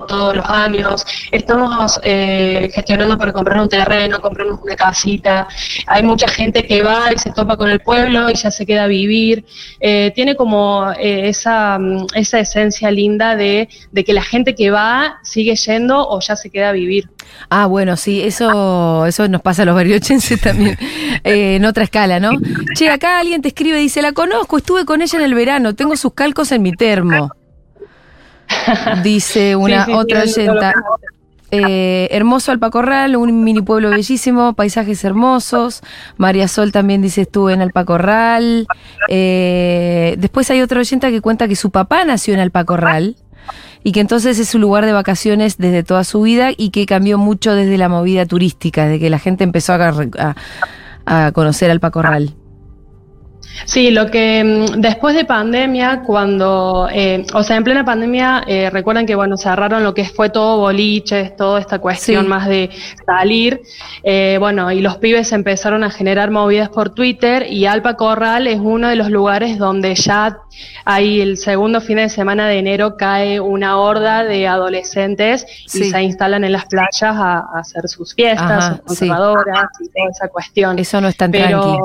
todos 0.09 0.37
los 0.37 0.47
años. 0.47 1.05
Estamos 1.31 2.00
eh, 2.02 2.71
gestionando 2.73 3.19
para 3.19 3.33
comprar 3.33 3.61
un 3.61 3.69
terreno, 3.69 4.21
comprarnos 4.21 4.61
una 4.62 4.76
casita. 4.76 5.49
Hay 5.87 6.02
mucha 6.02 6.29
gente 6.29 6.67
que 6.67 6.83
va 6.83 7.12
y 7.12 7.19
se 7.19 7.31
topa 7.31 7.57
con 7.57 7.71
el 7.71 7.81
pueblo 7.81 8.31
y 8.31 8.35
ya 8.35 8.50
se 8.50 8.67
queda 8.67 8.85
a 8.85 8.87
vivir. 8.87 9.45
Eh, 9.81 10.12
tiene 10.14 10.37
como 10.37 10.91
eh, 10.93 11.29
esa, 11.29 11.79
mm, 11.79 12.07
esa 12.14 12.38
esencia 12.41 12.91
linda 12.91 13.37
de, 13.37 13.69
de 13.91 14.05
que 14.05 14.12
la 14.12 14.23
gente 14.23 14.55
que 14.55 14.71
va 14.71 15.19
sigue 15.23 15.55
yendo 15.57 16.09
o 16.09 16.21
ya 16.21 16.37
se 16.37 16.50
queda 16.50 16.71
a 16.71 16.73
vivir. 16.73 17.09
Ah, 17.49 17.67
bueno, 17.67 17.97
sí, 17.97 18.23
eso, 18.23 19.07
eso 19.07 19.29
nos 19.29 19.43
pasa 19.43 19.62
a 19.62 19.64
los 19.64 19.75
bariochenses 19.75 20.41
también, 20.43 20.79
eh, 21.25 21.57
en 21.57 21.64
otra 21.64 21.85
escala, 21.85 22.21
¿no? 22.21 22.33
Che, 22.75 22.91
acá 22.91 23.19
alguien 23.19 23.43
te 23.43 23.49
escribe, 23.49 23.79
dice, 23.79 24.02
la 24.02 24.12
conozco, 24.12 24.59
estuve 24.59 24.85
con 24.85 25.02
ella 25.02 25.19
en 25.19 25.25
el 25.25 25.35
verano, 25.35 25.75
tengo 25.75 25.97
sus 25.97 26.14
calcos 26.14 26.52
en 26.52 26.62
mi 26.62 26.73
termo. 26.73 27.31
Dice 29.02 29.57
una 29.57 29.85
Sí, 29.85 29.92
sí, 29.92 29.97
otra 29.97 30.23
oyenta. 30.23 30.73
Eh, 31.54 32.09
hermoso 32.11 32.50
Alpacorral, 32.50 33.14
un 33.14 33.45
mini 33.45 33.61
pueblo 33.61 33.90
bellísimo, 33.90 34.54
paisajes 34.54 35.04
hermosos. 35.04 35.83
María 36.16 36.49
Sol 36.49 36.73
también 36.73 37.02
dice 37.02 37.23
estuve 37.23 37.52
en 37.52 37.61
Alpacorral. 37.61 38.66
Eh, 39.09 40.14
después 40.19 40.50
hay 40.50 40.62
otra 40.62 40.81
oyenta 40.81 41.11
que 41.11 41.21
cuenta 41.21 41.49
que 41.49 41.57
su 41.57 41.71
papá 41.71 42.04
nació 42.07 42.33
en 42.33 42.40
Alpacorral 42.40 43.16
y 43.85 43.92
que 43.92 44.00
entonces 44.00 44.38
es 44.38 44.49
su 44.49 44.59
lugar 44.59 44.87
de 44.87 44.92
vacaciones 44.92 45.59
desde 45.59 45.83
toda 45.83 46.04
su 46.04 46.23
vida 46.23 46.50
y 46.57 46.71
que 46.71 46.87
cambió 46.87 47.19
mucho 47.19 47.54
desde 47.54 47.76
la 47.76 47.90
movida 47.90 48.25
turística, 48.25 48.85
desde 48.87 49.00
que 49.00 49.11
la 49.11 49.19
gente 49.19 49.45
empezó 49.45 49.75
a, 49.75 49.76
a- 50.19 50.35
a 51.04 51.33
conocer 51.33 51.71
Alpa 51.71 51.90
Corral. 51.90 52.33
Sí, 53.64 53.90
lo 53.90 54.11
que 54.11 54.42
mm, 54.44 54.80
después 54.80 55.14
de 55.14 55.25
pandemia, 55.25 56.02
cuando, 56.04 56.88
eh, 56.92 57.25
o 57.35 57.42
sea, 57.42 57.56
en 57.56 57.64
plena 57.64 57.85
pandemia, 57.85 58.44
eh, 58.47 58.71
recuerdan 58.71 59.06
que, 59.06 59.14
bueno, 59.14 59.37
cerraron 59.37 59.82
lo 59.82 59.94
que 59.94 60.04
fue 60.04 60.30
todo 60.30 60.59
boliches, 60.59 61.37
toda 61.37 61.61
esta 61.61 61.78
cuestión 61.78 62.25
Sí. 62.25 62.28
más 62.28 62.49
de 62.49 62.71
salir, 63.06 63.61
eh, 64.02 64.37
bueno, 64.40 64.71
y 64.73 64.80
los 64.80 64.97
pibes 64.97 65.32
empezaron 65.32 65.85
a 65.85 65.90
generar 65.90 66.30
movidas 66.30 66.68
por 66.71 66.90
Twitter 66.90 67.47
y 67.49 67.66
Alpa 67.66 67.94
Corral 67.94 68.47
es 68.47 68.59
uno 68.61 68.88
de 68.88 68.97
los 68.97 69.11
lugares 69.11 69.59
donde 69.59 69.94
ya 69.94 70.38
hay 70.85 71.21
el 71.21 71.37
segundo 71.37 71.80
fin 71.80 71.97
de 71.97 72.09
semana 72.09 72.47
de 72.49 72.59
enero 72.59 72.97
cae 72.97 73.40
una 73.40 73.78
horda 73.78 74.25
de 74.25 74.47
adolescentes 74.49 75.47
Sí. 75.66 75.85
y 75.85 75.90
se 75.90 76.02
instalan 76.02 76.44
en 76.44 76.52
las 76.52 76.66
playas 76.66 77.02
a, 77.02 77.38
a 77.38 77.59
hacer 77.61 77.88
sus 77.88 78.14
fiestas, 78.14 78.50
Ajá, 78.50 78.68
sus 78.87 78.99
sí. 78.99 79.09
conservadoras 79.09 79.66
y 79.80 79.88
toda 79.88 80.11
esa 80.11 80.28
cuestión. 80.28 80.78
Eso 80.78 81.00
no 81.00 81.09
es 81.09 81.16
tan 81.16 81.30
Pero 81.30 81.61
tranqui. 81.61 81.78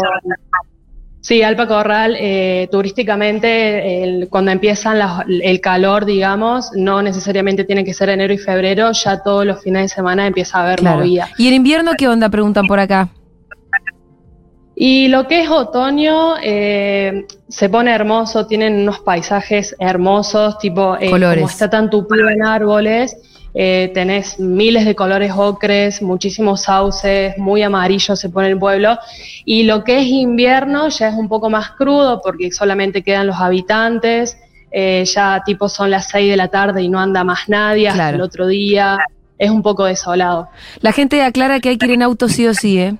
Sí, 1.28 1.44
Alpa 1.44 1.68
Corral, 1.68 2.16
eh, 2.18 2.70
turísticamente, 2.72 4.02
el- 4.04 4.30
cuando 4.30 4.52
empiezan 4.52 4.98
las- 4.98 5.26
el 5.28 5.60
calor, 5.60 6.06
digamos, 6.06 6.72
no 6.74 7.02
necesariamente 7.02 7.66
tiene 7.66 7.84
que 7.84 7.94
ser 7.94 8.08
enero 8.10 8.34
y 8.34 8.38
febrero, 8.38 8.92
ya 8.94 9.22
todos 9.22 9.46
los 9.46 9.62
fines 9.62 9.82
de 9.82 9.90
semana 9.90 10.26
empieza 10.26 10.60
a 10.60 10.64
haber 10.64 10.80
Claro. 10.80 11.00
movida. 11.00 11.28
¿Y 11.38 11.50
en 11.50 11.54
invierno 11.56 11.92
qué 11.98 12.08
onda? 12.08 12.30
Preguntan 12.30 12.66
por 12.66 12.80
acá. 12.80 13.10
Y 14.74 15.08
lo 15.10 15.28
que 15.28 15.42
es 15.42 15.50
otoño 15.50 16.36
eh, 16.42 17.26
se 17.50 17.68
pone 17.68 17.92
hermoso, 17.92 18.46
tienen 18.48 18.76
unos 18.76 19.00
paisajes 19.00 19.76
hermosos, 19.80 20.58
tipo, 20.60 20.96
eh, 20.98 21.10
Colores. 21.10 21.40
como 21.42 21.50
está 21.50 21.70
tan 21.70 21.90
tupido 21.90 22.30
en 22.30 22.46
árboles, 22.46 23.18
eh, 23.60 23.90
tenés 23.92 24.40
miles 24.40 24.86
de 24.86 24.94
colores 24.94 25.32
ocres, 25.36 26.04
muchísimos 26.04 26.62
sauces, 26.62 27.36
muy 27.40 27.64
amarillo 27.64 28.16
se 28.16 28.30
pone 28.30 28.50
el 28.50 28.60
pueblo. 28.60 29.00
Y 29.46 29.64
lo 29.64 29.84
que 29.84 29.98
es 30.00 30.06
invierno 30.06 30.90
ya 30.90 31.08
es 31.10 31.16
un 31.16 31.28
poco 31.28 31.50
más 31.50 31.72
crudo 31.72 32.22
porque 32.22 32.52
solamente 32.52 33.02
quedan 33.02 33.26
los 33.26 33.38
habitantes, 33.38 34.38
eh, 34.70 35.04
ya 35.06 35.42
tipo 35.44 35.70
son 35.70 35.90
las 35.90 36.08
6 36.10 36.30
de 36.30 36.38
la 36.38 36.50
tarde 36.50 36.84
y 36.84 36.90
no 36.90 37.00
anda 37.00 37.24
más 37.24 37.50
nadie 37.50 37.88
hasta 37.88 38.04
Claro. 38.04 38.16
el 38.18 38.22
otro 38.22 38.46
día, 38.46 39.00
es 39.40 39.50
un 39.50 39.64
poco 39.64 39.86
desolado. 39.86 40.50
La 40.82 40.92
gente 40.92 41.24
aclara 41.24 41.60
que 41.60 41.70
hay 41.70 41.78
que 41.80 41.88
ir 41.88 41.94
en 41.94 42.04
auto 42.04 42.28
sí 42.30 42.46
o 42.46 42.54
sí, 42.54 42.78
¿eh? 42.80 42.96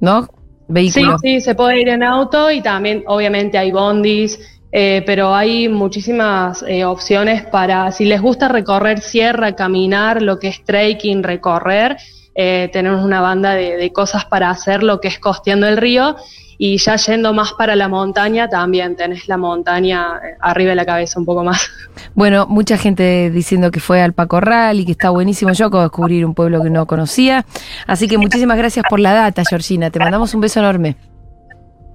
¿No? 0.00 0.22
Sí, 0.24 0.28
Vehículo. 0.68 1.18
sí, 1.22 1.40
se 1.40 1.54
puede 1.54 1.80
ir 1.80 1.88
en 1.88 2.02
auto 2.02 2.50
y 2.50 2.60
también 2.62 3.02
obviamente 3.06 3.56
hay 3.58 3.70
bondis, 3.70 4.38
eh, 4.76 5.04
pero 5.06 5.34
hay 5.34 5.68
muchísimas 5.68 6.64
eh, 6.66 6.84
opciones 6.84 7.44
para, 7.44 7.92
si 7.92 8.04
les 8.04 8.20
gusta 8.20 8.48
recorrer 8.48 9.00
sierra, 9.00 9.54
caminar, 9.54 10.20
lo 10.20 10.40
que 10.40 10.48
es 10.48 10.64
trekking, 10.64 11.22
recorrer, 11.22 11.96
eh, 12.34 12.68
tenemos 12.72 13.04
una 13.04 13.20
banda 13.20 13.54
de, 13.54 13.76
de 13.76 13.92
cosas 13.92 14.24
para 14.24 14.50
hacer, 14.50 14.82
lo 14.82 15.00
que 15.00 15.06
es 15.06 15.20
costeando 15.20 15.68
el 15.68 15.76
río 15.76 16.16
y 16.58 16.78
ya 16.78 16.96
yendo 16.96 17.32
más 17.32 17.52
para 17.52 17.76
la 17.76 17.88
montaña 17.88 18.48
también 18.48 18.96
tenés 18.96 19.28
la 19.28 19.36
montaña 19.36 20.16
eh, 20.16 20.36
arriba 20.40 20.70
de 20.70 20.76
la 20.76 20.84
cabeza 20.84 21.18
un 21.18 21.26
poco 21.26 21.44
más. 21.44 21.68
Bueno, 22.16 22.46
mucha 22.48 22.76
gente 22.76 23.30
diciendo 23.30 23.72
que 23.72 23.80
fue 23.80 24.00
al 24.00 24.12
Pacorral 24.12 24.78
y 24.78 24.84
que 24.84 24.92
está 24.92 25.10
buenísimo. 25.10 25.52
Yo 25.52 25.66
acabo 25.66 25.80
de 25.80 25.86
descubrir 25.86 26.24
un 26.24 26.34
pueblo 26.34 26.62
que 26.62 26.70
no 26.70 26.86
conocía. 26.86 27.44
Así 27.88 28.06
que 28.06 28.18
muchísimas 28.18 28.56
gracias 28.56 28.84
por 28.88 29.00
la 29.00 29.12
data, 29.12 29.42
Georgina. 29.48 29.90
Te 29.90 29.98
mandamos 29.98 30.32
un 30.32 30.40
beso 30.40 30.60
enorme. 30.60 30.96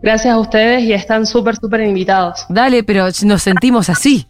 Gracias 0.01 0.33
a 0.33 0.37
ustedes 0.39 0.83
y 0.83 0.93
están 0.93 1.25
súper, 1.25 1.55
súper 1.55 1.81
invitados. 1.81 2.45
Dale, 2.49 2.83
pero 2.83 3.07
nos 3.25 3.41
sentimos 3.41 3.89
así. 3.89 4.27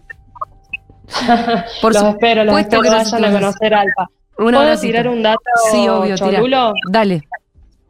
Por 1.81 1.93
los 1.93 2.03
espero, 2.03 2.43
los 2.43 2.59
espero 2.59 2.81
que 2.83 2.89
vayan 2.89 3.25
a 3.25 3.31
conocer 3.31 3.73
Alpa. 3.73 4.07
¿Puedo 4.37 4.57
abracito. 4.59 4.87
tirar 4.87 5.07
un 5.07 5.21
dato 5.23 5.39
Sí, 5.71 5.87
obvio, 5.89 6.15
cholulo? 6.15 6.73
Dale. 6.89 7.23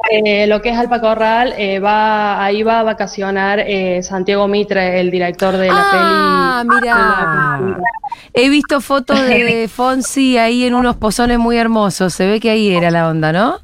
Eh, 0.10 0.48
lo 0.48 0.62
que 0.62 0.70
es 0.70 0.78
Alpa 0.78 1.02
Corral, 1.02 1.54
eh, 1.58 1.80
va, 1.80 2.42
ahí 2.44 2.64
va 2.64 2.80
a 2.80 2.84
vacacionar 2.84 3.60
eh, 3.60 4.02
Santiago 4.02 4.48
Mitre, 4.48 5.02
el 5.02 5.12
director 5.12 5.58
de 5.58 5.68
la 5.68 5.74
Ah, 5.76 6.64
peli. 6.66 6.80
mira. 6.82 7.78
He 8.34 8.50
visto 8.50 8.80
fotos 8.80 9.20
de 9.28 9.68
Fonsi 9.74 10.38
ahí 10.38 10.64
en 10.64 10.74
unos 10.74 10.96
pozones 10.96 11.38
muy 11.38 11.58
hermosos. 11.58 12.14
Se 12.14 12.26
ve 12.28 12.40
que 12.40 12.50
ahí 12.50 12.74
era 12.74 12.90
la 12.92 13.10
onda, 13.10 13.34
¿no? 13.34 13.58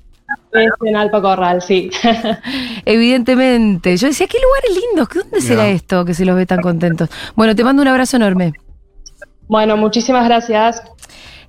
Es 0.55 0.69
en 0.85 0.95
Alpa 0.95 1.21
Corral, 1.21 1.61
sí. 1.61 1.89
Evidentemente. 2.85 3.97
Yo 3.97 4.07
decía, 4.07 4.27
qué 4.27 4.37
lugares 4.41 4.85
lindos. 4.89 5.09
¿qué- 5.09 5.19
¿Dónde 5.19 5.41
será 5.41 5.67
esto 5.67 6.05
que 6.05 6.13
se 6.13 6.25
los 6.25 6.35
ve 6.35 6.45
tan 6.45 6.61
contentos? 6.61 7.09
Bueno, 7.35 7.55
te 7.55 7.63
mando 7.63 7.81
un 7.81 7.87
abrazo 7.87 8.17
enorme. 8.17 8.53
bueno, 9.47 9.77
muchísimas 9.77 10.25
gracias. 10.25 10.81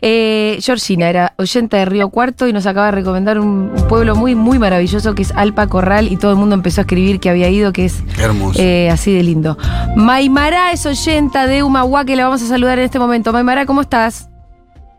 Eh, 0.02 0.58
Georgina 0.60 1.08
era 1.08 1.32
oyente 1.38 1.78
de 1.78 1.86
Río 1.86 2.10
Cuarto 2.10 2.46
y 2.46 2.52
nos 2.52 2.66
acaba 2.66 2.86
de 2.86 2.92
recomendar 2.92 3.38
un, 3.38 3.72
un 3.74 3.88
pueblo 3.88 4.14
muy, 4.14 4.34
muy 4.34 4.58
maravilloso 4.58 5.14
que 5.14 5.22
es 5.22 5.32
Alpa 5.32 5.68
Corral 5.68 6.12
y 6.12 6.18
todo 6.18 6.32
el 6.32 6.36
mundo 6.36 6.54
empezó 6.54 6.82
a 6.82 6.82
escribir 6.82 7.18
que 7.18 7.30
había 7.30 7.48
ido, 7.48 7.72
que 7.72 7.86
es 7.86 8.02
Hermoso. 8.18 8.60
eh, 8.60 8.90
así 8.90 9.14
de 9.14 9.22
lindo. 9.22 9.56
Maimara 9.96 10.70
es 10.72 10.84
oyenta 10.84 11.46
de 11.46 11.62
Humahuá 11.62 12.04
que 12.04 12.14
la 12.14 12.24
vamos 12.24 12.42
a 12.42 12.46
saludar 12.46 12.78
en 12.78 12.84
este 12.84 12.98
momento. 12.98 13.32
Maimara, 13.32 13.64
¿cómo 13.64 13.80
estás? 13.80 14.28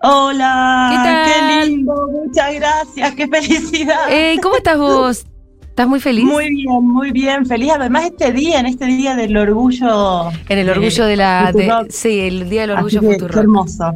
Hola, 0.01 0.89
¿Qué 0.91 0.97
tal? 1.09 1.65
qué 1.65 1.69
lindo, 1.71 2.09
muchas 2.11 2.53
gracias, 2.53 3.15
qué 3.15 3.27
felicidad. 3.27 3.97
Eh, 4.09 4.37
¿Cómo 4.41 4.55
estás 4.57 4.77
vos? 4.77 5.25
¿Estás 5.61 5.87
muy 5.87 5.99
feliz? 5.99 6.25
Muy 6.25 6.49
bien, 6.49 6.87
muy 6.87 7.11
bien, 7.11 7.45
feliz. 7.45 7.71
Además 7.75 8.05
este 8.05 8.31
día, 8.31 8.59
en 8.59 8.65
este 8.67 8.85
día 8.85 9.15
del 9.15 9.35
orgullo. 9.37 10.29
En 10.49 10.57
el 10.59 10.69
orgullo 10.69 11.05
de 11.05 11.15
la... 11.15 11.51
de- 11.53 11.71
sí, 11.89 12.19
el 12.19 12.49
Día 12.49 12.61
del 12.61 12.71
Orgullo 12.71 13.01
Futuro. 13.01 13.39
hermoso, 13.39 13.93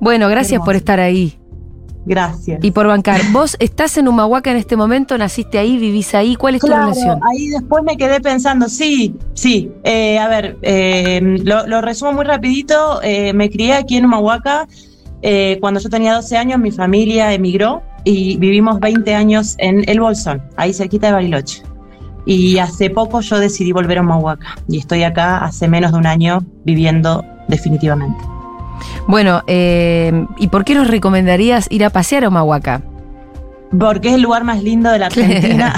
Bueno, 0.00 0.28
gracias 0.28 0.54
hermoso. 0.54 0.64
por 0.66 0.76
estar 0.76 1.00
ahí 1.00 1.38
gracias. 2.04 2.58
y 2.62 2.70
por 2.72 2.86
bancar. 2.86 3.20
¿Vos 3.32 3.56
estás 3.60 3.96
en 3.98 4.06
Humahuaca 4.08 4.50
en 4.52 4.56
este 4.56 4.76
momento? 4.76 5.16
¿Naciste 5.18 5.58
ahí? 5.58 5.76
¿Vivís 5.76 6.14
ahí? 6.14 6.34
¿Cuál 6.36 6.56
es 6.56 6.60
tu 6.60 6.68
relación? 6.68 7.18
ahí 7.32 7.48
después 7.48 7.82
me 7.84 7.96
quedé 7.96 8.20
pensando, 8.20 8.68
sí, 8.68 9.14
sí, 9.34 9.70
eh, 9.84 10.18
a 10.18 10.26
ver, 10.28 10.56
eh, 10.62 11.20
lo, 11.44 11.66
lo 11.66 11.80
resumo 11.82 12.12
muy 12.12 12.24
rapidito, 12.24 13.00
eh, 13.02 13.32
me 13.32 13.48
crié 13.50 13.74
aquí 13.74 13.96
en 13.96 14.04
Humahuaca, 14.06 14.66
eh, 15.22 15.58
cuando 15.60 15.80
yo 15.80 15.88
tenía 15.88 16.14
12 16.14 16.36
años 16.36 16.60
mi 16.60 16.70
familia 16.70 17.32
emigró 17.32 17.82
y 18.04 18.36
vivimos 18.36 18.78
20 18.80 19.14
años 19.14 19.54
en 19.58 19.88
El 19.88 20.00
Bolsón, 20.00 20.42
ahí 20.56 20.72
cerquita 20.72 21.08
de 21.08 21.12
Bariloche. 21.14 21.62
Y 22.24 22.58
hace 22.58 22.90
poco 22.90 23.20
yo 23.20 23.38
decidí 23.38 23.70
volver 23.72 23.98
a 23.98 24.00
Humahuaca 24.02 24.56
y 24.68 24.78
estoy 24.78 25.04
acá 25.04 25.38
hace 25.44 25.68
menos 25.68 25.92
de 25.92 25.98
un 25.98 26.06
año 26.06 26.44
viviendo 26.64 27.24
definitivamente. 27.48 28.18
Bueno, 29.06 29.42
eh, 29.46 30.26
¿y 30.38 30.48
por 30.48 30.64
qué 30.64 30.74
nos 30.74 30.88
recomendarías 30.88 31.66
ir 31.70 31.84
a 31.84 31.90
pasear 31.90 32.24
a 32.24 32.28
Humahuaca? 32.28 32.82
Porque 33.78 34.08
es 34.08 34.14
el 34.14 34.22
lugar 34.22 34.42
más 34.44 34.62
lindo 34.62 34.90
de 34.90 34.98
la 34.98 35.06
Argentina, 35.06 35.74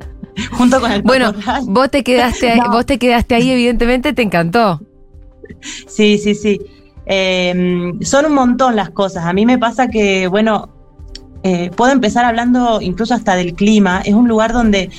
junto 0.52 0.80
con 0.80 0.90
el 0.92 1.02
Bueno, 1.02 1.32
vos 1.64 1.90
te 1.90 2.02
quedaste, 2.02 2.50
ahí- 2.50 2.60
No. 2.60 2.70
vos 2.70 2.86
te 2.86 2.98
quedaste 2.98 3.34
ahí, 3.34 3.50
evidentemente 3.50 4.12
te 4.14 4.22
encantó. 4.22 4.80
Sí, 5.86 6.16
sí, 6.18 6.34
sí. 6.34 6.60
Eh, 7.12 7.92
son 8.02 8.26
un 8.26 8.34
montón 8.34 8.76
las 8.76 8.90
cosas. 8.90 9.24
A 9.26 9.32
mí 9.32 9.44
me 9.44 9.58
pasa 9.58 9.88
que, 9.88 10.28
bueno, 10.28 10.68
eh, 11.42 11.70
puedo 11.76 11.90
empezar 11.92 12.24
hablando 12.24 12.80
incluso 12.80 13.14
hasta 13.14 13.34
del 13.34 13.54
clima. 13.54 14.00
Es 14.04 14.14
un 14.14 14.28
lugar 14.28 14.52
donde 14.52 14.90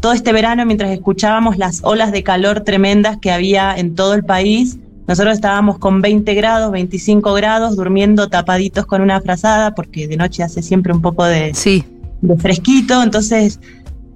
todo 0.00 0.12
este 0.12 0.32
verano, 0.32 0.64
mientras 0.64 0.90
escuchábamos 0.90 1.58
las 1.58 1.80
olas 1.84 2.10
de 2.10 2.22
calor 2.22 2.60
tremendas 2.60 3.18
que 3.18 3.30
había 3.30 3.76
en 3.76 3.94
todo 3.94 4.14
el 4.14 4.24
país, 4.24 4.78
nosotros 5.06 5.34
estábamos 5.34 5.78
con 5.78 6.00
20 6.00 6.32
grados, 6.34 6.72
25 6.72 7.34
grados, 7.34 7.76
durmiendo 7.76 8.28
tapaditos 8.28 8.86
con 8.86 9.02
una 9.02 9.20
frazada, 9.20 9.74
porque 9.74 10.08
de 10.08 10.16
noche 10.16 10.42
hace 10.42 10.62
siempre 10.62 10.92
un 10.92 11.02
poco 11.02 11.24
de, 11.24 11.52
Sí. 11.54 11.84
de 12.22 12.36
fresquito. 12.38 13.02
Entonces, 13.02 13.60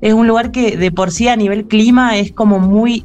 es 0.00 0.14
un 0.14 0.26
lugar 0.26 0.52
que 0.52 0.76
de 0.76 0.90
por 0.90 1.10
sí 1.10 1.28
a 1.28 1.36
nivel 1.36 1.66
clima 1.66 2.16
es 2.16 2.32
como 2.32 2.58
muy 2.58 3.04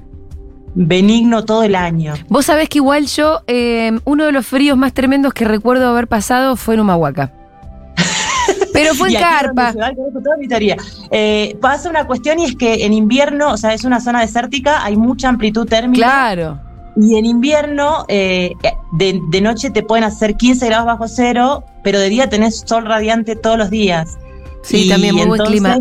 benigno 0.78 1.44
todo 1.44 1.64
el 1.64 1.76
año. 1.76 2.14
Vos 2.30 2.46
sabés 2.46 2.70
que 2.70 2.78
igual 2.78 3.08
yo, 3.08 3.42
eh, 3.48 4.00
uno 4.06 4.26
de 4.26 4.32
los 4.32 4.46
fríos 4.46 4.78
más 4.78 4.94
tremendos 4.94 5.34
que 5.34 5.44
recuerdo 5.44 5.88
haber 5.88 6.08
pasado 6.08 6.56
fue 6.56 6.76
en 6.76 6.82
Humahuaca. 6.82 7.34
Pero 8.74 8.94
fue 8.94 9.10
en 9.10 9.20
carpa. 9.20 9.74
va. 9.74 9.92
Eh, 11.12 11.58
pasa 11.60 11.90
una 11.90 12.06
cuestión 12.06 12.38
y 12.40 12.46
es 12.46 12.56
que 12.56 12.86
en 12.86 12.94
invierno, 12.94 13.54
o 13.54 13.58
sea, 13.58 13.74
es 13.74 13.86
una 13.86 14.00
zona 14.00 14.22
desértica, 14.22 14.84
hay 14.84 14.96
mucha 14.96 15.30
amplitud 15.30 15.66
térmica. 15.66 16.06
Claro. 16.06 16.60
Y 16.96 17.16
en 17.16 17.26
invierno, 17.26 18.06
eh, 18.08 18.54
de, 18.94 19.20
de 19.30 19.42
noche 19.42 19.72
te 19.72 19.82
pueden 19.82 20.04
hacer 20.04 20.36
15 20.36 20.66
grados 20.68 20.86
bajo 20.86 21.08
cero, 21.08 21.64
pero 21.84 22.00
de 22.00 22.10
día 22.10 22.30
tenés 22.30 22.64
sol 22.66 22.86
radiante 22.86 23.36
todos 23.36 23.58
los 23.58 23.72
días. 23.72 24.18
Sí, 24.62 24.86
Y 24.86 24.90
también 24.90 25.16
muy 25.16 25.26
buen 25.26 25.42
clima. 25.42 25.78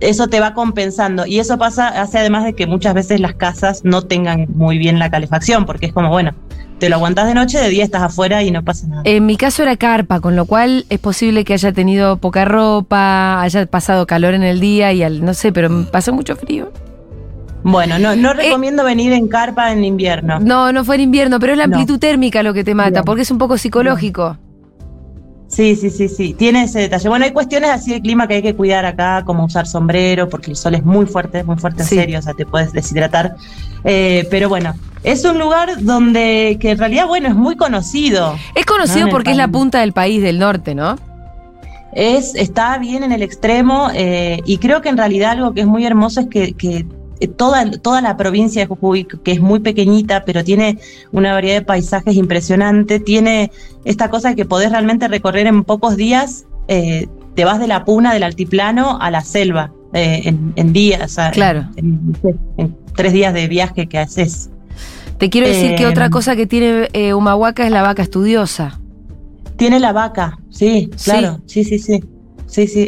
Eso 0.00 0.28
te 0.28 0.40
va 0.40 0.54
compensando. 0.54 1.24
Y 1.26 1.38
eso 1.38 1.56
pasa, 1.58 1.88
hace 1.88 2.18
además 2.18 2.44
de 2.44 2.54
que 2.54 2.66
muchas 2.66 2.94
veces 2.94 3.20
las 3.20 3.34
casas 3.34 3.82
no 3.84 4.02
tengan 4.02 4.46
muy 4.54 4.78
bien 4.78 4.98
la 4.98 5.10
calefacción, 5.10 5.64
porque 5.66 5.86
es 5.86 5.92
como, 5.92 6.08
bueno, 6.10 6.32
te 6.78 6.88
lo 6.88 6.96
aguantás 6.96 7.26
de 7.28 7.34
noche, 7.34 7.58
de 7.58 7.68
día 7.68 7.84
estás 7.84 8.02
afuera 8.02 8.42
y 8.42 8.50
no 8.50 8.62
pasa 8.64 8.86
nada. 8.88 9.02
En 9.04 9.24
mi 9.24 9.36
caso 9.36 9.62
era 9.62 9.76
carpa, 9.76 10.20
con 10.20 10.34
lo 10.36 10.44
cual 10.46 10.84
es 10.90 10.98
posible 10.98 11.44
que 11.44 11.54
haya 11.54 11.72
tenido 11.72 12.16
poca 12.18 12.44
ropa, 12.44 13.40
haya 13.40 13.64
pasado 13.66 14.06
calor 14.06 14.34
en 14.34 14.42
el 14.42 14.60
día 14.60 14.92
y 14.92 15.02
al, 15.02 15.24
no 15.24 15.32
sé, 15.34 15.52
pero 15.52 15.70
me 15.70 15.84
pasó 15.84 16.12
mucho 16.12 16.34
frío. 16.36 16.72
Bueno, 17.62 17.98
no, 17.98 18.14
no 18.14 18.34
recomiendo 18.34 18.84
venir 18.84 19.12
en 19.14 19.26
carpa 19.26 19.72
en 19.72 19.84
invierno. 19.84 20.38
No, 20.38 20.70
no 20.72 20.84
fue 20.84 20.96
en 20.96 21.00
invierno, 21.02 21.40
pero 21.40 21.52
es 21.52 21.58
la 21.58 21.66
No. 21.66 21.76
amplitud 21.76 21.98
térmica 21.98 22.42
lo 22.42 22.52
que 22.52 22.62
te 22.62 22.74
mata, 22.74 23.02
porque 23.04 23.22
es 23.22 23.30
un 23.30 23.38
poco 23.38 23.56
psicológico. 23.56 24.36
Sí, 25.54 25.76
sí, 25.76 25.88
sí, 25.90 26.08
sí. 26.08 26.34
Tiene 26.34 26.64
ese 26.64 26.80
detalle. 26.80 27.08
Bueno, 27.08 27.24
hay 27.26 27.30
cuestiones 27.32 27.70
así 27.70 27.92
de 27.92 28.00
clima 28.00 28.26
que 28.26 28.34
hay 28.34 28.42
que 28.42 28.54
cuidar 28.56 28.84
acá, 28.84 29.22
como 29.24 29.44
usar 29.44 29.66
sombrero, 29.66 30.28
porque 30.28 30.50
el 30.50 30.56
sol 30.56 30.74
es 30.74 30.84
muy 30.84 31.06
fuerte, 31.06 31.44
muy 31.44 31.56
fuerte 31.56 31.82
en 31.82 31.88
Sí. 31.88 31.94
serio, 31.96 32.18
o 32.18 32.22
sea, 32.22 32.34
te 32.34 32.44
puedes 32.44 32.72
deshidratar. 32.72 33.36
Eh, 33.84 34.26
pero 34.30 34.48
bueno, 34.48 34.74
es 35.04 35.24
un 35.24 35.38
lugar 35.38 35.80
donde, 35.82 36.56
que 36.60 36.72
en 36.72 36.78
realidad, 36.78 37.06
bueno, 37.06 37.28
es 37.28 37.34
muy 37.36 37.54
conocido. 37.56 38.34
Es 38.56 38.66
conocido 38.66 39.06
No, 39.06 39.12
porque 39.12 39.30
es 39.30 39.36
la 39.36 39.46
punta 39.48 39.80
del 39.80 39.92
país 39.92 40.22
del 40.22 40.38
norte, 40.40 40.74
¿no? 40.74 40.96
Es, 41.92 42.34
está 42.34 42.76
bien 42.78 43.04
en 43.04 43.12
el 43.12 43.22
extremo 43.22 43.88
eh, 43.94 44.40
y 44.44 44.58
creo 44.58 44.82
que 44.82 44.88
en 44.88 44.96
realidad 44.96 45.30
algo 45.32 45.52
que 45.54 45.60
es 45.60 45.66
muy 45.66 45.86
hermoso 45.86 46.20
es 46.22 46.26
que, 46.26 46.52
que 46.54 46.84
toda, 47.28 47.70
toda 47.70 48.00
la 48.00 48.16
provincia 48.16 48.62
de 48.62 48.66
Jujuy, 48.66 49.04
que 49.04 49.32
es 49.32 49.40
muy 49.40 49.60
pequeñita, 49.60 50.24
pero 50.24 50.44
tiene 50.44 50.78
una 51.12 51.32
variedad 51.32 51.56
de 51.60 51.62
paisajes 51.64 52.14
impresionante, 52.16 53.00
tiene 53.00 53.50
esta 53.84 54.10
cosa 54.10 54.34
que 54.34 54.44
podés 54.44 54.70
realmente 54.70 55.08
recorrer 55.08 55.46
en 55.46 55.64
pocos 55.64 55.96
días, 55.96 56.44
eh, 56.68 57.06
te 57.34 57.44
vas 57.44 57.58
de 57.58 57.66
la 57.66 57.84
puna 57.84 58.12
del 58.14 58.22
altiplano 58.22 58.98
a 59.00 59.10
la 59.10 59.20
selva 59.22 59.72
eh, 59.92 60.22
en, 60.24 60.52
en 60.56 60.72
días, 60.72 61.02
o 61.02 61.08
sea, 61.14 61.30
Claro. 61.30 61.66
en, 61.76 62.14
tres 62.96 63.12
días 63.12 63.34
de 63.34 63.48
viaje 63.48 63.86
que 63.88 63.98
haces. 63.98 64.50
Te 65.18 65.30
quiero 65.30 65.46
decir 65.48 65.74
que 65.76 65.84
Eh, 65.84 65.86
otra 65.86 66.10
cosa 66.10 66.36
que 66.36 66.46
tiene 66.46 66.88
eh, 66.92 67.14
Humahuaca 67.14 67.64
es 67.64 67.70
la 67.70 67.82
vaca 67.82 68.02
estudiosa. 68.02 68.80
Tiene 69.56 69.78
la 69.80 69.92
vaca, 69.92 70.38
sí, 70.50 70.90
claro, 71.04 71.40
sí, 71.46 71.62
sí, 71.64 71.78
sí. 71.78 72.02
Sí, 72.46 72.66
sí. 72.68 72.86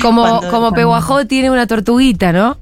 Como, 0.00 0.22
Cuando- 0.40 0.50
como 0.50 0.70
cuando- 0.72 1.26
tiene 1.26 1.50
una 1.50 1.66
tortuguita, 1.66 2.32
¿no? 2.32 2.56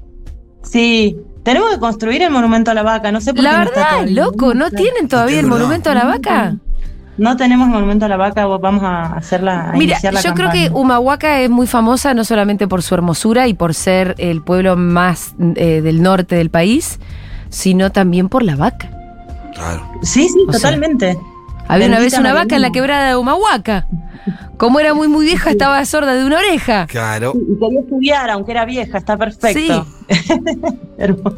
Sí, 0.63 1.17
tenemos 1.43 1.69
que 1.71 1.79
construir 1.79 2.21
el 2.23 2.31
monumento 2.31 2.71
a 2.71 2.73
la 2.73 2.83
vaca, 2.83 3.11
no 3.11 3.21
sé 3.21 3.33
por 3.33 3.43
La 3.43 3.51
qué 3.51 3.57
no 3.57 3.63
está 3.63 3.99
verdad, 3.99 4.09
loco, 4.09 4.53
¿no 4.53 4.71
tienen 4.71 5.07
todavía 5.07 5.39
el 5.39 5.47
monumento 5.47 5.91
a 5.91 5.93
la 5.93 6.05
vaca? 6.05 6.55
No 7.17 7.37
tenemos 7.37 7.67
monumento 7.67 8.05
a 8.05 8.07
la 8.07 8.17
vaca, 8.17 8.45
vos 8.47 8.59
vamos 8.59 8.81
a 8.83 9.13
hacerla, 9.13 9.69
a 9.69 9.73
Mira, 9.73 9.93
iniciar 9.93 10.13
la 10.15 10.21
yo 10.21 10.33
creo 10.33 10.49
que. 10.51 10.71
Humahuaca 10.73 11.41
es 11.41 11.49
muy 11.49 11.67
famosa 11.67 12.15
no 12.15 12.23
solamente 12.23 12.67
por 12.67 12.81
su 12.81 12.95
hermosura 12.95 13.47
y 13.47 13.53
por 13.53 13.75
ser 13.75 14.15
el 14.17 14.41
pueblo 14.41 14.75
más 14.75 15.35
eh, 15.55 15.81
del 15.81 16.01
norte 16.01 16.35
del 16.35 16.49
país, 16.49 16.99
sino 17.49 17.91
también 17.91 18.29
por 18.29 18.41
la 18.41 18.55
vaca. 18.55 18.89
Claro. 19.53 19.87
Sí, 20.01 20.27
sí, 20.27 20.39
o 20.47 20.51
sea, 20.51 20.59
totalmente. 20.59 21.19
Había 21.67 21.87
una 21.87 21.99
vez 21.99 22.17
una 22.17 22.33
vaca 22.33 22.55
en 22.55 22.61
la 22.61 22.71
quebrada 22.71 23.09
de 23.09 23.15
Humahuaca. 23.15 23.87
Como 24.57 24.79
era 24.79 24.93
muy 24.93 25.07
muy 25.07 25.25
vieja, 25.25 25.49
estaba 25.49 25.83
sorda 25.85 26.13
de 26.13 26.23
una 26.25 26.37
oreja. 26.37 26.85
Claro. 26.87 27.33
Y 27.35 27.59
quería 27.59 27.79
estudiar, 27.81 28.29
aunque 28.29 28.51
era 28.51 28.65
vieja, 28.65 28.97
está 28.97 29.17
perfecto. 29.17 29.85
Hermoso. 30.97 31.37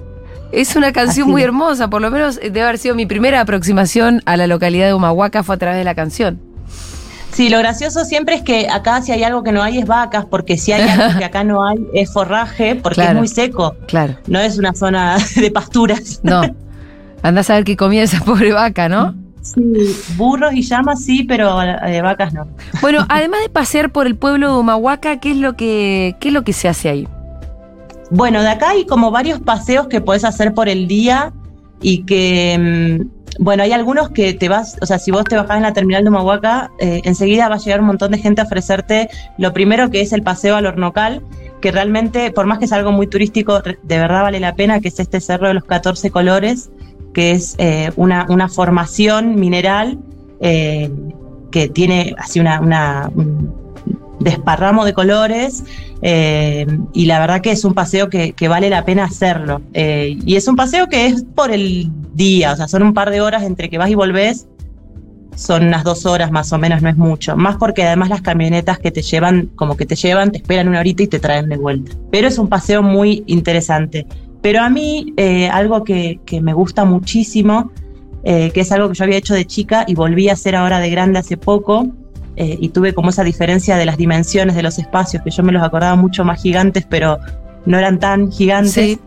Es 0.51 0.75
una 0.75 0.91
canción 0.93 1.23
Así 1.25 1.31
muy 1.31 1.41
hermosa, 1.43 1.89
por 1.89 2.01
lo 2.01 2.11
menos 2.11 2.35
debe 2.39 2.61
haber 2.61 2.77
sido 2.77 2.95
mi 2.95 3.05
primera 3.05 3.41
aproximación 3.41 4.21
a 4.25 4.37
la 4.37 4.47
localidad 4.47 4.85
de 4.87 4.93
Humahuaca 4.93 5.43
fue 5.43 5.55
a 5.55 5.57
través 5.57 5.77
de 5.79 5.83
la 5.83 5.95
canción. 5.95 6.39
Sí, 7.31 7.49
lo 7.49 7.57
gracioso 7.57 8.05
siempre 8.05 8.35
es 8.35 8.43
que 8.43 8.69
acá 8.69 9.01
si 9.01 9.11
hay 9.11 9.23
algo 9.23 9.43
que 9.43 9.51
no 9.51 9.61
hay 9.61 9.79
es 9.79 9.85
vacas, 9.87 10.25
porque 10.25 10.57
si 10.57 10.71
hay 10.71 10.87
algo 10.87 11.17
que 11.19 11.25
acá 11.25 11.43
no 11.43 11.65
hay 11.65 11.77
es 11.93 12.13
forraje, 12.13 12.75
porque 12.75 12.95
Claro. 13.01 13.11
es 13.13 13.17
muy 13.17 13.27
seco. 13.27 13.75
Claro, 13.87 14.15
No 14.27 14.39
es 14.39 14.57
una 14.57 14.73
zona 14.73 15.17
de 15.35 15.51
pasturas. 15.51 16.19
no. 16.23 16.41
Andás 17.23 17.49
a 17.49 17.55
ver 17.55 17.63
qué 17.63 17.75
comía 17.75 18.03
esa 18.03 18.19
pobre 18.23 18.53
vaca, 18.53 18.87
¿no? 18.87 19.15
Sí, 19.45 19.95
burros 20.17 20.53
y 20.53 20.63
llamas 20.63 21.03
sí, 21.03 21.23
pero 21.23 21.61
eh, 21.61 22.01
vacas 22.01 22.33
no. 22.33 22.47
Bueno, 22.81 23.05
además 23.09 23.41
de 23.41 23.49
pasear 23.49 23.91
por 23.91 24.07
el 24.07 24.15
pueblo 24.15 24.51
de 24.51 24.59
Humahuaca, 24.59 25.19
¿qué 25.19 25.31
es 25.31 25.37
lo 25.37 25.55
que, 25.55 26.15
qué 26.19 26.29
es 26.29 26.33
lo 26.33 26.43
que 26.43 26.51
se 26.51 26.67
hace 26.67 26.89
ahí? 26.89 27.07
Bueno, 28.09 28.41
de 28.41 28.49
acá 28.49 28.71
hay 28.71 28.85
como 28.85 29.11
varios 29.11 29.39
paseos 29.39 29.87
que 29.87 30.01
puedes 30.01 30.23
hacer 30.23 30.55
por 30.55 30.67
el 30.67 30.87
día 30.87 31.31
y 31.79 32.05
que, 32.05 32.57
mm, 32.99 33.43
bueno, 33.43 33.61
hay 33.61 33.71
algunos 33.71 34.09
que 34.09 34.33
te 34.33 34.49
vas, 34.49 34.77
o 34.81 34.85
sea, 34.87 34.97
si 34.97 35.11
vos 35.11 35.23
te 35.25 35.35
bajás 35.35 35.57
en 35.57 35.63
la 35.63 35.73
terminal 35.73 36.03
de 36.03 36.09
Humahuaca, 36.09 36.71
eh, 36.79 37.01
enseguida 37.03 37.47
va 37.47 37.55
a 37.55 37.59
llegar 37.59 37.81
un 37.81 37.87
montón 37.87 38.11
de 38.11 38.17
gente 38.17 38.41
a 38.41 38.45
ofrecerte 38.45 39.09
lo 39.37 39.53
primero 39.53 39.91
que 39.91 40.01
es 40.01 40.11
el 40.11 40.23
paseo 40.23 40.55
al 40.55 40.65
Hornocal, 40.65 41.21
que 41.61 41.71
realmente, 41.71 42.31
por 42.31 42.47
más 42.47 42.57
que 42.57 42.65
es 42.65 42.71
algo 42.71 42.91
muy 42.91 43.05
turístico, 43.05 43.61
de 43.61 43.97
verdad 43.99 44.23
vale 44.23 44.39
la 44.39 44.55
pena, 44.55 44.79
que 44.79 44.87
es 44.87 44.99
este 44.99 45.19
cerro 45.19 45.47
de 45.47 45.53
los 45.53 45.65
14 45.65 46.09
colores, 46.09 46.71
que 47.15 47.31
es 47.31 47.55
eh, 47.57 47.91
una, 47.95 48.27
una 48.29 48.47
formación 48.49 49.35
mineral 49.39 49.97
eh, 50.41 50.91
que 51.49 51.69
tiene 51.69 52.13
así 52.19 52.39
una, 52.39 52.59
una- 52.59 53.09
un 53.15 53.51
desparramo 54.19 54.85
de 54.85 54.93
colores 54.93 55.63
eh, 56.01 56.65
y 56.93 57.05
la 57.05 57.19
verdad 57.19 57.41
que 57.41 57.51
es 57.51 57.63
un 57.65 57.73
paseo 57.73 58.09
que, 58.09 58.33
que 58.33 58.47
vale 58.47 58.69
la 58.69 58.83
pena 58.85 59.05
hacerlo. 59.05 59.61
Eh, 59.73 60.17
y 60.25 60.35
es 60.35 60.47
un 60.47 60.55
paseo 60.55 60.87
que 60.87 61.07
es 61.07 61.23
por 61.35 61.51
el 61.51 61.89
día, 62.13 62.51
o 62.53 62.55
sea, 62.55 62.67
son 62.67 62.83
un 62.83 62.93
par 62.93 63.09
de 63.11 63.21
horas 63.21 63.43
entre 63.43 63.69
que 63.69 63.77
vas 63.77 63.89
y 63.89 63.95
volvés, 63.95 64.47
son 65.35 65.65
unas 65.67 65.83
dos 65.83 66.05
horas 66.05 66.31
más 66.31 66.51
o 66.53 66.57
menos, 66.57 66.81
no 66.81 66.87
es 66.89 66.95
mucho. 66.97 67.35
Más 67.35 67.57
porque 67.57 67.83
además 67.83 68.07
las 68.09 68.21
camionetas 68.21 68.79
que 68.79 68.89
te 68.91 69.01
llevan, 69.01 69.47
como 69.55 69.75
que 69.75 69.85
te 69.85 69.95
llevan, 69.95 70.31
te 70.31 70.37
esperan 70.37 70.67
una 70.69 70.79
horita 70.79 71.03
y 71.03 71.07
te 71.07 71.19
traen 71.19 71.49
de 71.49 71.57
vuelta. 71.57 71.91
Pero 72.11 72.27
es 72.29 72.37
un 72.37 72.47
paseo 72.47 72.81
muy 72.81 73.23
interesante. 73.27 74.05
Pero 74.45 74.61
a 74.61 74.69
mí, 74.69 75.11
eh, 75.17 75.49
algo 75.49 75.83
que, 75.83 76.19
que 76.23 76.39
me 76.39 76.53
gusta 76.53 76.85
muchísimo, 76.85 77.71
eh, 78.23 78.51
que 78.53 78.61
es 78.61 78.71
algo 78.71 78.89
que 78.89 78.93
yo 78.93 79.03
había 79.03 79.17
hecho 79.17 79.33
de 79.33 79.45
chica 79.45 79.85
y 79.87 79.95
volví 79.95 80.29
a 80.29 80.33
hacer 80.33 80.55
ahora 80.55 80.77
de 80.79 80.91
grande 80.91 81.17
hace 81.17 81.35
poco, 81.35 81.87
eh, 82.35 82.55
y 82.61 82.69
tuve 82.69 82.93
como 82.93 83.09
esa 83.09 83.23
diferencia 83.23 83.75
de 83.75 83.87
las 83.87 83.97
dimensiones 83.97 84.55
de 84.55 84.61
los 84.61 84.77
espacios, 84.77 85.23
que 85.23 85.31
yo 85.31 85.41
me 85.41 85.51
los 85.51 85.63
acordaba 85.63 85.95
mucho 85.95 86.23
más 86.23 86.43
gigantes, 86.43 86.85
pero 86.87 87.17
no 87.65 87.79
eran 87.79 87.97
tan 87.97 88.31
gigantes. 88.31 88.71
Sí. 88.71 88.99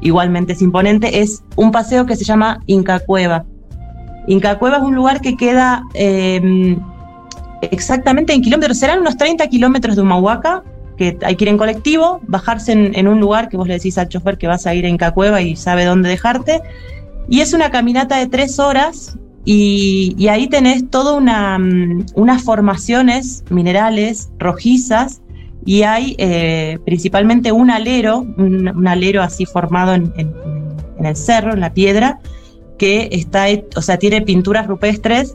Igualmente 0.00 0.52
es 0.52 0.62
imponente, 0.62 1.22
es 1.22 1.42
un 1.56 1.72
paseo 1.72 2.06
que 2.06 2.14
se 2.14 2.22
llama 2.22 2.60
Inca 2.66 3.00
Cueva. 3.00 3.46
Inca 4.28 4.60
Cueva 4.60 4.76
es 4.76 4.84
un 4.84 4.94
lugar 4.94 5.20
que 5.20 5.36
queda 5.36 5.82
eh, 5.94 6.78
exactamente 7.62 8.32
en 8.32 8.42
kilómetros, 8.42 8.78
serán 8.78 9.00
unos 9.00 9.16
30 9.16 9.44
kilómetros 9.48 9.96
de 9.96 10.02
Humahuaca, 10.02 10.62
hay 11.22 11.36
que 11.36 11.44
ir 11.44 11.48
en 11.48 11.58
colectivo, 11.58 12.20
bajarse 12.26 12.72
en, 12.72 12.94
en 12.94 13.08
un 13.08 13.20
lugar 13.20 13.48
que 13.48 13.56
vos 13.56 13.66
le 13.68 13.74
decís 13.74 13.98
al 13.98 14.08
chofer 14.08 14.38
que 14.38 14.46
vas 14.46 14.66
a 14.66 14.74
ir 14.74 14.84
a 14.84 14.88
Inca 14.88 15.12
Cueva 15.12 15.40
y 15.42 15.56
sabe 15.56 15.84
dónde 15.84 16.08
dejarte. 16.08 16.60
Y 17.28 17.40
es 17.40 17.52
una 17.52 17.70
caminata 17.70 18.16
de 18.18 18.26
tres 18.26 18.58
horas 18.58 19.16
y, 19.44 20.26
ahí 20.28 20.46
tenés 20.48 20.88
todas 20.90 21.16
una, 21.16 21.58
mm, 21.58 22.06
unas 22.14 22.42
formaciones 22.42 23.44
minerales 23.50 24.30
rojizas 24.38 25.22
y 25.64 25.82
hay 25.82 26.14
eh, 26.18 26.78
principalmente 26.84 27.52
un 27.52 27.70
alero, 27.70 28.26
un, 28.36 28.86
alero 28.86 29.22
así 29.22 29.46
formado 29.46 29.94
en, 29.94 30.12
en- 30.16 30.34
en 30.98 31.06
el 31.06 31.16
cerro, 31.16 31.54
en 31.54 31.60
la 31.60 31.72
piedra, 31.72 32.20
que 32.78 33.08
está, 33.12 33.46
o 33.76 33.82
sea, 33.82 33.98
tiene 33.98 34.22
pinturas 34.22 34.66
rupestres 34.66 35.34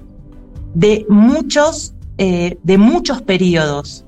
de 0.75 1.06
muchos, 1.10 1.93
eh, 2.17 2.58
de 2.63 2.78
muchos 2.78 3.21
periodos. 3.23 4.06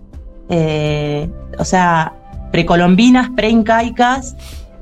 Eh, 0.49 1.29
o 1.57 1.65
sea, 1.65 2.13
precolombinas, 2.51 3.29
preincaicas, 3.35 4.35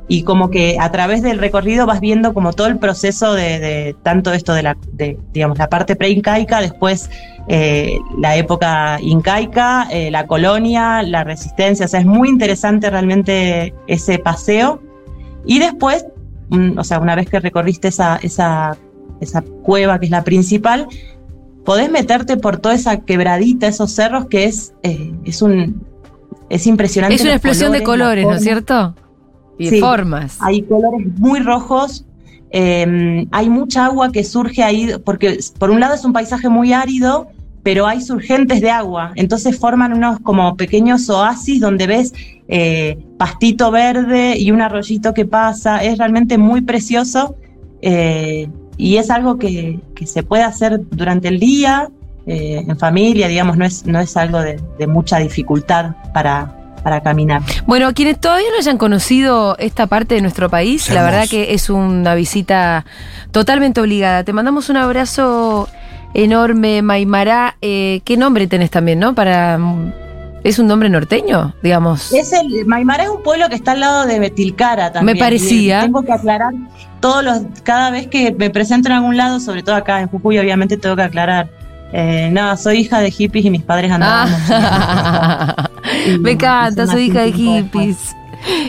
y 0.07 0.23
como 0.23 0.51
que 0.51 0.77
a 0.79 0.91
través 0.91 1.23
del 1.23 1.39
recorrido 1.39 1.85
vas 1.85 1.99
viendo 1.99 2.33
como 2.33 2.53
todo 2.53 2.67
el 2.67 2.77
proceso 2.77 3.33
de, 3.33 3.95
tanto 4.03 4.33
esto 4.33 4.53
de 4.53 4.63
la, 4.63 4.77
de, 4.93 5.17
digamos, 5.33 5.57
la 5.57 5.67
parte 5.67 5.95
preincaica, 5.95 6.61
después 6.61 7.09
eh, 7.47 7.97
la 8.19 8.35
época 8.35 8.99
incaica, 9.01 9.87
eh, 9.89 10.11
la 10.11 10.27
colonia, 10.27 11.01
la 11.01 11.23
resistencia, 11.23 11.87
o 11.87 11.89
sea, 11.89 12.01
es 12.01 12.05
muy 12.05 12.29
interesante 12.29 12.89
realmente 12.89 13.73
ese 13.87 14.19
paseo. 14.19 14.81
Y 15.45 15.59
después, 15.59 16.05
o 16.77 16.83
sea, 16.83 16.99
una 16.99 17.15
vez 17.15 17.27
que 17.27 17.39
recorriste 17.39 17.87
esa, 17.87 18.19
esa 18.21 18.77
cueva 19.63 19.99
que 19.99 20.05
es 20.05 20.11
la 20.11 20.23
principal, 20.23 20.87
podés 21.65 21.91
meterte 21.91 22.37
por 22.37 22.57
toda 22.57 22.75
esa 22.75 23.01
quebradita, 23.01 23.67
esos 23.67 23.91
cerros, 23.91 24.27
que 24.27 24.45
es, 24.45 24.73
eh, 24.83 25.13
es 25.25 25.41
un 25.41 25.83
es 26.49 26.67
impresionante. 26.67 27.15
Es 27.15 27.21
una 27.21 27.31
los 27.31 27.37
explosión 27.37 27.71
de 27.71 27.83
colores, 27.83 28.25
¿no 28.25 28.35
es 28.35 28.43
cierto? 28.43 28.95
Y 29.57 29.69
de 29.69 29.79
formas. 29.79 30.37
Hay 30.39 30.61
colores 30.63 31.07
muy 31.17 31.39
rojos. 31.39 32.05
eh, 32.51 33.27
hay 33.31 33.49
mucha 33.49 33.85
agua 33.85 34.11
que 34.11 34.23
surge 34.23 34.63
ahí, 34.63 34.91
porque 35.03 35.39
por 35.57 35.71
un 35.71 35.79
lado 35.79 35.95
es 35.95 36.05
un 36.05 36.13
paisaje 36.13 36.47
muy 36.47 36.71
árido, 36.71 37.27
pero 37.63 37.87
hay 37.87 37.99
surgentes 37.99 38.61
de 38.61 38.69
agua. 38.69 39.11
Entonces 39.15 39.57
forman 39.57 39.91
unos 39.91 40.19
como 40.19 40.55
pequeños 40.55 41.09
oasis 41.09 41.59
donde 41.59 41.87
ves 41.87 42.13
eh, 42.47 42.97
pastito 43.17 43.71
verde 43.71 44.37
y 44.37 44.51
un 44.51 44.61
arroyito 44.61 45.13
que 45.13 45.25
pasa. 45.25 45.83
Es 45.83 45.97
realmente 45.97 46.37
muy 46.37 46.61
precioso. 46.61 47.35
eh, 47.81 48.47
y 48.77 48.97
es 48.97 49.09
algo 49.09 49.37
que, 49.37 49.79
que 49.95 50.05
se 50.05 50.23
puede 50.23 50.43
hacer 50.43 50.79
durante 50.91 51.27
el 51.27 51.39
día, 51.39 51.89
eh, 52.27 52.63
en 52.67 52.77
familia, 52.77 53.27
digamos, 53.27 53.57
no 53.57 53.65
es, 53.65 53.85
no 53.85 53.99
es 53.99 54.17
algo 54.17 54.39
de, 54.39 54.59
de 54.77 54.87
mucha 54.87 55.19
dificultad 55.19 55.91
para, 56.13 56.75
para 56.83 57.01
caminar. 57.01 57.41
Bueno, 57.65 57.93
quienes 57.93 58.19
todavía 58.19 58.47
no 58.51 58.57
hayan 58.57 58.77
conocido 58.77 59.55
esta 59.57 59.87
parte 59.87 60.15
de 60.15 60.21
nuestro 60.21 60.49
país, 60.49 60.89
la 60.91 61.03
verdad 61.03 61.27
que 61.29 61.53
es 61.53 61.69
una 61.69 62.15
visita 62.15 62.85
totalmente 63.31 63.81
obligada. 63.81 64.23
Te 64.23 64.33
mandamos 64.33 64.69
un 64.69 64.77
abrazo 64.77 65.67
enorme, 66.13 66.81
Maimará. 66.81 67.57
Eh, 67.61 68.01
¿Qué 68.05 68.17
nombre 68.17 68.47
tenés 68.47 68.71
también, 68.71 68.99
no? 68.99 69.15
Para 69.15 69.57
mm, 69.57 69.93
¿Es 70.45 70.59
un 70.59 70.67
nombre 70.67 70.89
norteño? 70.89 71.55
Digamos. 71.63 72.13
Es 72.13 72.31
el, 72.31 72.67
Maimara 72.67 73.05
es 73.05 73.09
un 73.09 73.23
pueblo 73.23 73.49
que 73.49 73.55
está 73.55 73.71
al 73.71 73.79
lado 73.79 74.05
de 74.05 74.19
Betilcara 74.19 74.91
también. 74.91 75.17
Me 75.17 75.19
parecía. 75.19 75.81
Tengo 75.81 76.03
que 76.03 76.11
aclarar 76.11 76.53
todos 76.99 77.23
los, 77.23 77.41
cada 77.63 77.89
vez 77.89 78.05
que 78.05 78.31
me 78.37 78.51
presento 78.51 78.87
en 78.89 78.93
algún 78.93 79.17
lado, 79.17 79.39
sobre 79.39 79.63
todo 79.63 79.73
acá 79.73 80.01
en 80.01 80.07
Jujuy, 80.07 80.37
obviamente 80.37 80.77
tengo 80.77 80.95
que 80.95 81.01
aclarar. 81.01 81.49
Eh, 81.91 82.29
no, 82.31 82.55
soy 82.57 82.77
hija 82.81 82.99
de 82.99 83.09
hippies 83.09 83.43
y 83.45 83.49
mis 83.49 83.63
padres 83.63 83.91
andaban. 83.91 84.29
Ah. 84.51 85.69
Me 86.19 86.33
encanta, 86.33 86.85
soy 86.85 87.05
hija 87.05 87.21
de 87.21 87.31
hippies. 87.31 88.15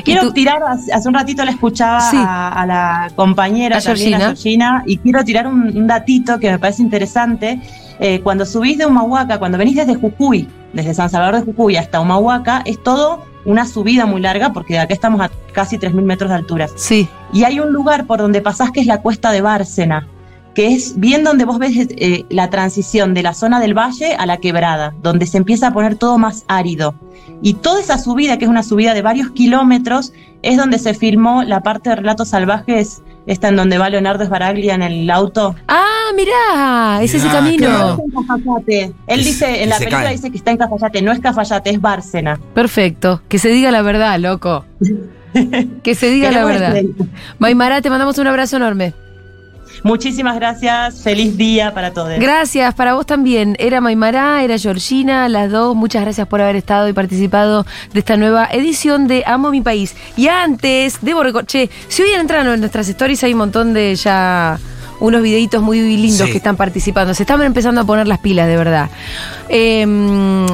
Quiero 0.03 0.33
tirar, 0.33 0.63
hace 0.95 1.07
un 1.09 1.13
ratito 1.13 1.45
la 1.45 1.51
escuchaba 1.51 2.01
Sí. 2.01 2.17
a, 2.19 2.49
a 2.63 2.65
la 2.67 3.11
compañera 3.15 3.77
A 3.77 3.81
también, 3.83 4.15
a 4.15 4.19
Georgina. 4.19 4.27
Georgina, 4.29 4.83
y 4.87 4.97
quiero 4.97 5.23
tirar 5.25 5.47
un, 5.47 5.77
un 5.77 5.87
datito 5.87 6.39
que 6.39 6.51
me 6.53 6.59
parece 6.59 6.81
interesante. 6.81 7.61
Eh, 8.01 8.21
cuando 8.23 8.47
subís 8.47 8.79
de 8.79 8.87
Humahuaca, 8.87 9.39
cuando 9.39 9.59
venís 9.59 9.77
desde 9.77 9.95
Jujuy, 9.95 10.49
desde 10.73 10.95
San 10.95 11.11
Salvador 11.11 11.37
de 11.37 11.53
Jujuy 11.53 11.77
hasta 11.77 12.01
Humahuaca, 12.01 12.63
es 12.65 12.83
todo 12.83 13.23
una 13.45 13.65
subida 13.65 14.07
muy 14.07 14.21
larga, 14.21 14.53
porque 14.53 14.75
de 14.75 14.81
acá 14.81 14.93
estamos 14.93 15.21
a 15.21 15.31
casi 15.53 15.79
3.000 15.79 16.03
metros 16.03 16.31
de 16.31 16.37
altura. 16.37 16.69
Sí. 16.75 17.09
Y 17.33 17.45
hay 17.45 17.61
un 17.61 17.73
lugar 17.73 18.07
por 18.07 18.19
donde 18.19 18.43
pasás 18.43 18.73
que 18.73 18.81
es 18.81 18.87
la 18.87 19.01
cuesta 19.01 19.31
de 19.31 19.41
Bárcena, 19.41 20.09
que 20.55 20.75
es 20.75 20.99
bien 20.99 21.23
donde 21.23 21.45
vos 21.45 21.59
ves 21.59 21.73
eh, 21.77 22.25
la 22.29 22.51
transición 22.51 23.15
de 23.15 23.23
la 23.23 23.35
zona 23.35 23.61
del 23.61 23.75
valle 23.75 24.15
a 24.15 24.27
la 24.27 24.39
quebrada, 24.39 24.95
donde 25.03 25.27
se 25.27 25.37
empieza 25.37 25.69
a 25.69 25.73
poner 25.73 25.97
todo 25.97 26.19
más 26.19 26.45
árido. 26.49 26.95
Y 27.43 27.55
toda 27.55 27.81
esa 27.81 27.99
subida, 27.99 28.39
que 28.39 28.47
es 28.47 28.51
una 28.51 28.63
subida 28.63 28.95
de 28.95 29.03
varios 29.03 29.31
kilómetros, 29.31 30.13
es 30.43 30.57
donde 30.57 30.79
se 30.79 30.95
filmó 30.95 31.43
la 31.45 31.61
parte 31.61 31.91
de 31.91 31.97
Relatos 31.97 32.29
Salvajes, 32.31 33.03
esta 33.27 33.49
en 33.49 33.57
donde 33.57 33.77
va 33.79 33.91
Leonardo 33.91 34.25
Sbaraglia 34.25 34.75
en 34.75 34.83
el 34.83 35.11
auto. 35.11 35.55
Ah, 35.69 36.11
mirá, 36.17 37.03
es 37.03 37.13
ese 37.15 37.29
Ah, 37.29 37.33
camino. 37.33 37.67
claro. 37.67 38.03
Él 38.67 39.21
Es- 39.21 39.27
dice, 39.27 39.63
en 39.63 39.69
la 39.71 39.79
película 39.79 40.03
cae. 40.05 40.13
dice 40.13 40.31
que 40.31 40.37
está 40.37 40.51
en 40.53 40.57
Cafayate, 40.59 41.03
no 41.03 41.13
es 41.13 41.21
Cafayate, 41.21 41.71
es 41.71 41.81
Bárcena. 41.81 42.39
Perfecto. 42.55 43.23
Que 43.29 43.39
se 43.39 43.49
diga 43.49 43.71
la 43.71 43.83
verdad, 43.83 44.19
loco. 44.19 44.65
Que 45.83 45.95
se 45.95 46.09
diga 46.11 46.31
la 46.31 46.45
verdad. 46.47 46.75
Maymara, 47.39 47.83
te 47.83 47.91
mandamos 47.91 48.17
un 48.17 48.27
abrazo 48.27 48.57
enorme. 48.57 48.95
Muchísimas 49.87 50.35
gracias, 50.35 51.01
feliz 51.03 51.37
día 51.37 51.73
para 51.73 51.93
todos. 51.93 52.19
Gracias, 52.19 52.75
para 52.75 52.95
vos 52.95 53.07
también. 53.07 53.55
Era 53.61 53.81
Maymara, 53.81 54.43
era 54.43 54.59
Georgina, 54.59 55.29
las 55.29 55.51
dos. 55.51 55.77
Muchas 55.77 56.03
gracias 56.03 56.27
por 56.27 56.41
haber 56.43 56.57
estado 56.57 56.89
y 56.89 56.93
participado 56.93 57.65
de 57.93 58.01
esta 58.01 58.17
nueva 58.17 58.49
edición 58.51 59.07
de 59.07 59.23
Amo 59.27 59.51
mi 59.51 59.61
país. 59.61 59.95
Y 60.17 60.27
antes, 60.29 60.99
debo 61.03 61.23
recordar, 61.23 61.47
che, 61.47 61.71
si 61.89 62.03
hoy 62.03 62.11
entran 62.11 62.47
en 62.49 62.59
nuestras 62.61 62.89
stories 62.89 63.23
hay 63.23 63.33
un 63.33 63.39
montón 63.39 63.73
de 63.75 63.95
ya 63.95 64.59
unos 64.99 65.23
videitos 65.23 65.63
muy 65.63 65.79
lindos 65.81 66.27
Sí. 66.27 66.33
que 66.33 66.39
están 66.39 66.57
participando. 66.57 67.15
Se 67.15 67.23
están 67.23 67.41
empezando 67.43 67.81
a 67.81 67.85
poner 67.85 68.09
las 68.09 68.19
pilas, 68.19 68.49
de 68.49 68.57
verdad. 68.57 68.89
Em, 69.49 70.47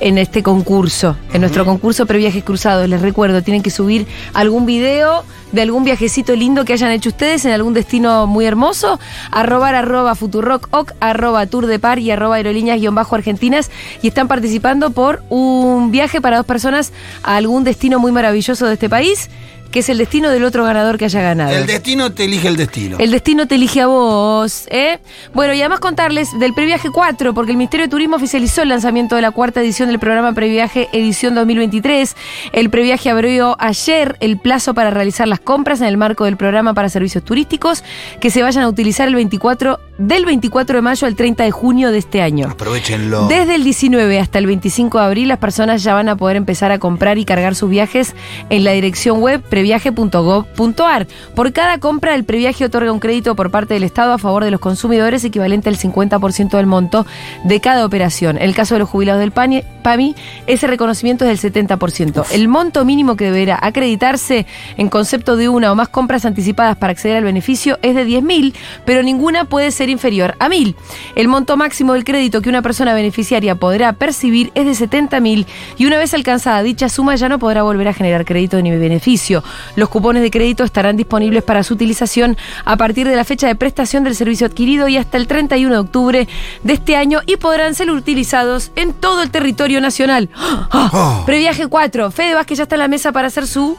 en 0.00 0.18
este 0.18 0.42
concurso, 0.42 1.16
en 1.32 1.40
nuestro 1.40 1.64
concurso 1.64 2.06
Previajes 2.06 2.44
Cruzados, 2.44 2.88
les 2.88 3.00
recuerdo, 3.00 3.42
tienen 3.42 3.62
que 3.62 3.70
subir 3.70 4.06
algún 4.34 4.66
video 4.66 5.24
de 5.52 5.62
algún 5.62 5.84
viajecito 5.84 6.34
lindo 6.34 6.64
que 6.64 6.74
hayan 6.74 6.90
hecho 6.90 7.08
ustedes 7.08 7.44
en 7.44 7.52
algún 7.52 7.74
destino 7.74 8.26
muy 8.26 8.44
hermoso, 8.44 9.00
arrobar 9.30 9.74
arroba 9.74 10.14
futurock, 10.14 10.68
oc, 10.70 10.92
arroba 11.00 11.46
tour 11.46 11.66
de 11.66 11.78
par 11.78 11.98
y 11.98 12.10
arroba 12.10 12.36
aerolíneas 12.36 12.78
guion 12.78 12.94
bajo 12.94 13.14
argentinas. 13.14 13.70
Y 14.02 14.08
están 14.08 14.28
participando 14.28 14.90
por 14.90 15.22
un 15.30 15.90
viaje 15.90 16.20
para 16.20 16.36
dos 16.36 16.46
personas 16.46 16.92
a 17.22 17.36
algún 17.36 17.64
destino 17.64 17.98
muy 17.98 18.12
maravilloso 18.12 18.66
de 18.66 18.74
este 18.74 18.88
país, 18.88 19.30
que 19.70 19.80
es 19.80 19.88
el 19.88 19.98
destino 19.98 20.30
del 20.30 20.44
otro 20.44 20.64
ganador 20.64 20.98
que 20.98 21.04
haya 21.04 21.20
ganado. 21.20 21.54
El 21.54 21.66
destino 21.66 22.12
te 22.12 22.24
elige 22.24 22.48
el 22.48 22.56
destino. 22.56 22.96
El 22.98 23.10
destino 23.10 23.46
te 23.46 23.56
elige 23.56 23.82
a 23.82 23.86
vos, 23.86 24.66
¿eh? 24.70 24.98
Bueno, 25.34 25.54
y 25.54 25.60
además 25.60 25.80
contarles 25.80 26.28
del 26.38 26.54
Previaje 26.54 26.90
4, 26.90 27.34
porque 27.34 27.52
el 27.52 27.58
Ministerio 27.58 27.86
de 27.86 27.90
Turismo 27.90 28.16
oficializó 28.16 28.62
el 28.62 28.70
lanzamiento 28.70 29.16
de 29.16 29.22
la 29.22 29.30
cuarta 29.30 29.60
edición 29.60 29.88
del 29.88 29.98
programa 29.98 30.32
Previaje 30.32 30.88
Edición 30.92 31.34
2023. 31.34 32.16
El 32.52 32.70
Previaje 32.70 33.10
abrió 33.10 33.56
ayer 33.58 34.16
el 34.20 34.38
plazo 34.38 34.74
para 34.74 34.90
realizar 34.90 35.28
las 35.28 35.40
compras 35.40 35.80
en 35.80 35.86
el 35.86 35.96
marco 35.96 36.24
del 36.24 36.36
programa 36.36 36.74
para 36.74 36.88
servicios 36.88 37.24
turísticos 37.24 37.84
que 38.20 38.30
se 38.30 38.42
vayan 38.42 38.64
a 38.64 38.68
utilizar 38.68 39.08
el 39.08 39.14
24, 39.14 39.78
del 39.98 40.24
24 40.24 40.76
de 40.76 40.82
mayo 40.82 41.06
al 41.06 41.16
30 41.16 41.44
de 41.44 41.50
junio 41.50 41.90
de 41.90 41.98
este 41.98 42.22
año. 42.22 42.48
Aprovechenlo. 42.48 43.26
Desde 43.26 43.56
el 43.56 43.64
19 43.64 44.20
hasta 44.20 44.38
el 44.38 44.46
25 44.46 44.98
de 44.98 45.04
abril, 45.04 45.28
las 45.28 45.38
personas 45.38 45.82
ya 45.82 45.92
van 45.92 46.08
a 46.08 46.16
poder 46.16 46.36
empezar 46.36 46.70
a 46.70 46.78
comprar 46.78 47.18
y 47.18 47.24
cargar 47.24 47.54
sus 47.54 47.68
viajes 47.68 48.14
en 48.48 48.64
la 48.64 48.72
dirección 48.72 49.20
web 49.20 49.42
previaje.gov.ar. 49.42 51.06
Por 51.34 51.52
cada 51.52 51.78
compra, 51.78 52.14
el 52.14 52.24
previaje 52.24 52.64
otorga 52.64 52.92
un 52.92 53.00
crédito 53.00 53.34
por 53.34 53.50
parte 53.50 53.74
del 53.74 53.82
Estado 53.82 54.12
a 54.12 54.18
favor 54.18 54.44
de 54.44 54.52
los 54.52 54.60
consumidores 54.60 55.24
equivalente 55.24 55.68
al 55.68 55.76
50% 55.76 56.56
del 56.56 56.66
monto 56.66 57.04
de 57.44 57.60
cada 57.60 57.84
operación. 57.84 58.36
En 58.36 58.44
el 58.44 58.54
caso 58.54 58.76
de 58.76 58.80
los 58.80 58.88
jubilados 58.88 59.20
del 59.20 59.32
PAMI, 59.32 60.14
ese 60.46 60.66
reconocimiento 60.66 61.24
es 61.24 61.42
del 61.42 61.52
70%. 61.52 62.26
El 62.30 62.46
monto 62.46 62.84
mínimo 62.84 63.16
que 63.16 63.24
deberá 63.24 63.58
acreditarse 63.60 64.46
en 64.76 64.88
concepto 64.88 65.36
de 65.36 65.48
una 65.48 65.72
o 65.72 65.74
más 65.74 65.88
compras 65.88 66.24
anticipadas 66.24 66.76
para 66.76 66.92
acceder 66.92 67.16
al 67.16 67.24
beneficio 67.24 67.78
es 67.82 67.94
de 67.94 68.06
10.000, 68.06 68.54
pero 68.84 69.02
ninguna 69.02 69.46
puede 69.46 69.70
ser 69.70 69.87
inferior 69.90 70.34
a 70.38 70.48
1.000. 70.48 70.74
El 71.14 71.28
monto 71.28 71.56
máximo 71.56 71.94
del 71.94 72.04
crédito 72.04 72.40
que 72.40 72.48
una 72.48 72.62
persona 72.62 72.94
beneficiaria 72.94 73.54
podrá 73.54 73.92
percibir 73.92 74.52
es 74.54 74.64
de 74.64 74.88
70.000 74.88 75.46
y 75.76 75.86
una 75.86 75.98
vez 75.98 76.14
alcanzada 76.14 76.62
dicha 76.62 76.88
suma 76.88 77.16
ya 77.16 77.28
no 77.28 77.38
podrá 77.38 77.62
volver 77.62 77.88
a 77.88 77.94
generar 77.94 78.24
crédito 78.24 78.60
ni 78.60 78.70
beneficio. 78.70 79.42
Los 79.76 79.88
cupones 79.88 80.22
de 80.22 80.30
crédito 80.30 80.64
estarán 80.64 80.96
disponibles 80.96 81.42
para 81.42 81.62
su 81.62 81.74
utilización 81.74 82.36
a 82.64 82.76
partir 82.76 83.08
de 83.08 83.16
la 83.16 83.24
fecha 83.24 83.46
de 83.46 83.54
prestación 83.54 84.04
del 84.04 84.14
servicio 84.14 84.46
adquirido 84.46 84.88
y 84.88 84.96
hasta 84.96 85.16
el 85.16 85.26
31 85.26 85.74
de 85.74 85.80
octubre 85.80 86.28
de 86.62 86.72
este 86.72 86.96
año 86.96 87.20
y 87.26 87.36
podrán 87.36 87.74
ser 87.74 87.90
utilizados 87.90 88.70
en 88.76 88.92
todo 88.92 89.22
el 89.22 89.30
territorio 89.30 89.80
nacional. 89.80 90.28
¡Ah! 90.36 90.90
Oh. 90.92 91.26
Previaje 91.26 91.66
4. 91.66 92.10
Fede 92.10 92.34
Vázquez 92.34 92.58
ya 92.58 92.62
está 92.64 92.76
en 92.76 92.80
la 92.80 92.88
mesa 92.88 93.12
para 93.12 93.28
hacer 93.28 93.46
su... 93.46 93.76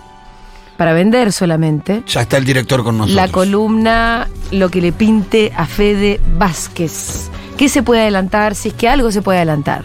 Para 0.79 0.93
vender 0.93 1.33
solamente. 1.33 2.03
Ya 2.07 2.21
está 2.21 2.37
el 2.37 2.45
director 2.45 2.85
con 2.85 2.97
nosotros. 2.97 3.13
La 3.17 3.27
columna 3.27 4.29
Lo 4.51 4.69
que 4.69 4.81
le 4.81 4.93
pinte 4.93 5.51
a 5.53 5.65
Fede 5.65 6.21
Vázquez. 6.37 7.29
¿Qué 7.57 7.67
se 7.67 7.83
puede 7.83 8.01
adelantar? 8.03 8.55
Si 8.55 8.69
es 8.69 8.73
que 8.75 8.87
algo 8.87 9.11
se 9.11 9.21
puede 9.21 9.39
adelantar. 9.39 9.83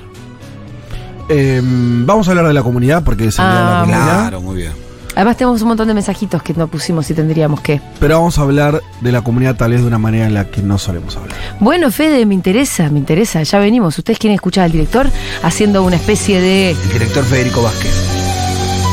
Eh, 1.29 1.61
vamos 1.65 2.29
a 2.29 2.31
hablar 2.31 2.47
de 2.47 2.55
la 2.55 2.63
comunidad 2.63 3.03
porque 3.03 3.27
es 3.27 3.37
el 3.41 3.45
día 3.45 3.55
de 3.55 3.61
la 3.61 3.77
Ah, 3.81 3.85
comunidad. 3.85 4.21
Claro, 4.21 4.41
muy 4.41 4.57
bien. 4.57 4.73
Además 5.17 5.37
tenemos 5.37 5.63
un 5.63 5.69
montón 5.69 5.89
de 5.89 5.95
mensajitos 5.95 6.41
que 6.45 6.55
no 6.55 6.69
pusimos 6.69 7.11
y 7.11 7.15
tendríamos 7.15 7.61
que. 7.61 7.81
Pero 7.99 8.15
vamos 8.19 8.39
a 8.39 8.43
hablar 8.43 8.81
de 9.01 9.11
la 9.11 9.23
comunidad 9.23 9.57
tal 9.57 9.73
vez 9.73 9.81
de 9.81 9.89
una 9.89 9.99
manera 9.99 10.27
en 10.27 10.35
la 10.35 10.45
que 10.45 10.63
no 10.63 10.79
solemos 10.79 11.17
hablar. 11.17 11.37
Bueno, 11.59 11.91
Fede, 11.91 12.25
me 12.25 12.35
interesa, 12.35 12.89
me 12.91 13.01
interesa. 13.01 13.43
Ya 13.43 13.59
venimos. 13.59 13.99
¿Ustedes 13.99 14.21
quieren 14.21 14.37
escuchar 14.37 14.63
al 14.65 14.71
director 14.71 15.09
haciendo 15.43 15.83
una 15.83 15.97
especie 15.97 16.41
de... 16.41 16.71
El 16.71 16.93
director 16.93 17.25
Federico 17.25 17.63
Vázquez. 17.65 17.93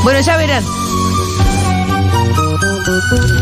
Bueno, 0.02 0.18
ya 0.20 0.36
verán. 0.36 0.64
Thank 3.10 3.30
you. 3.30 3.41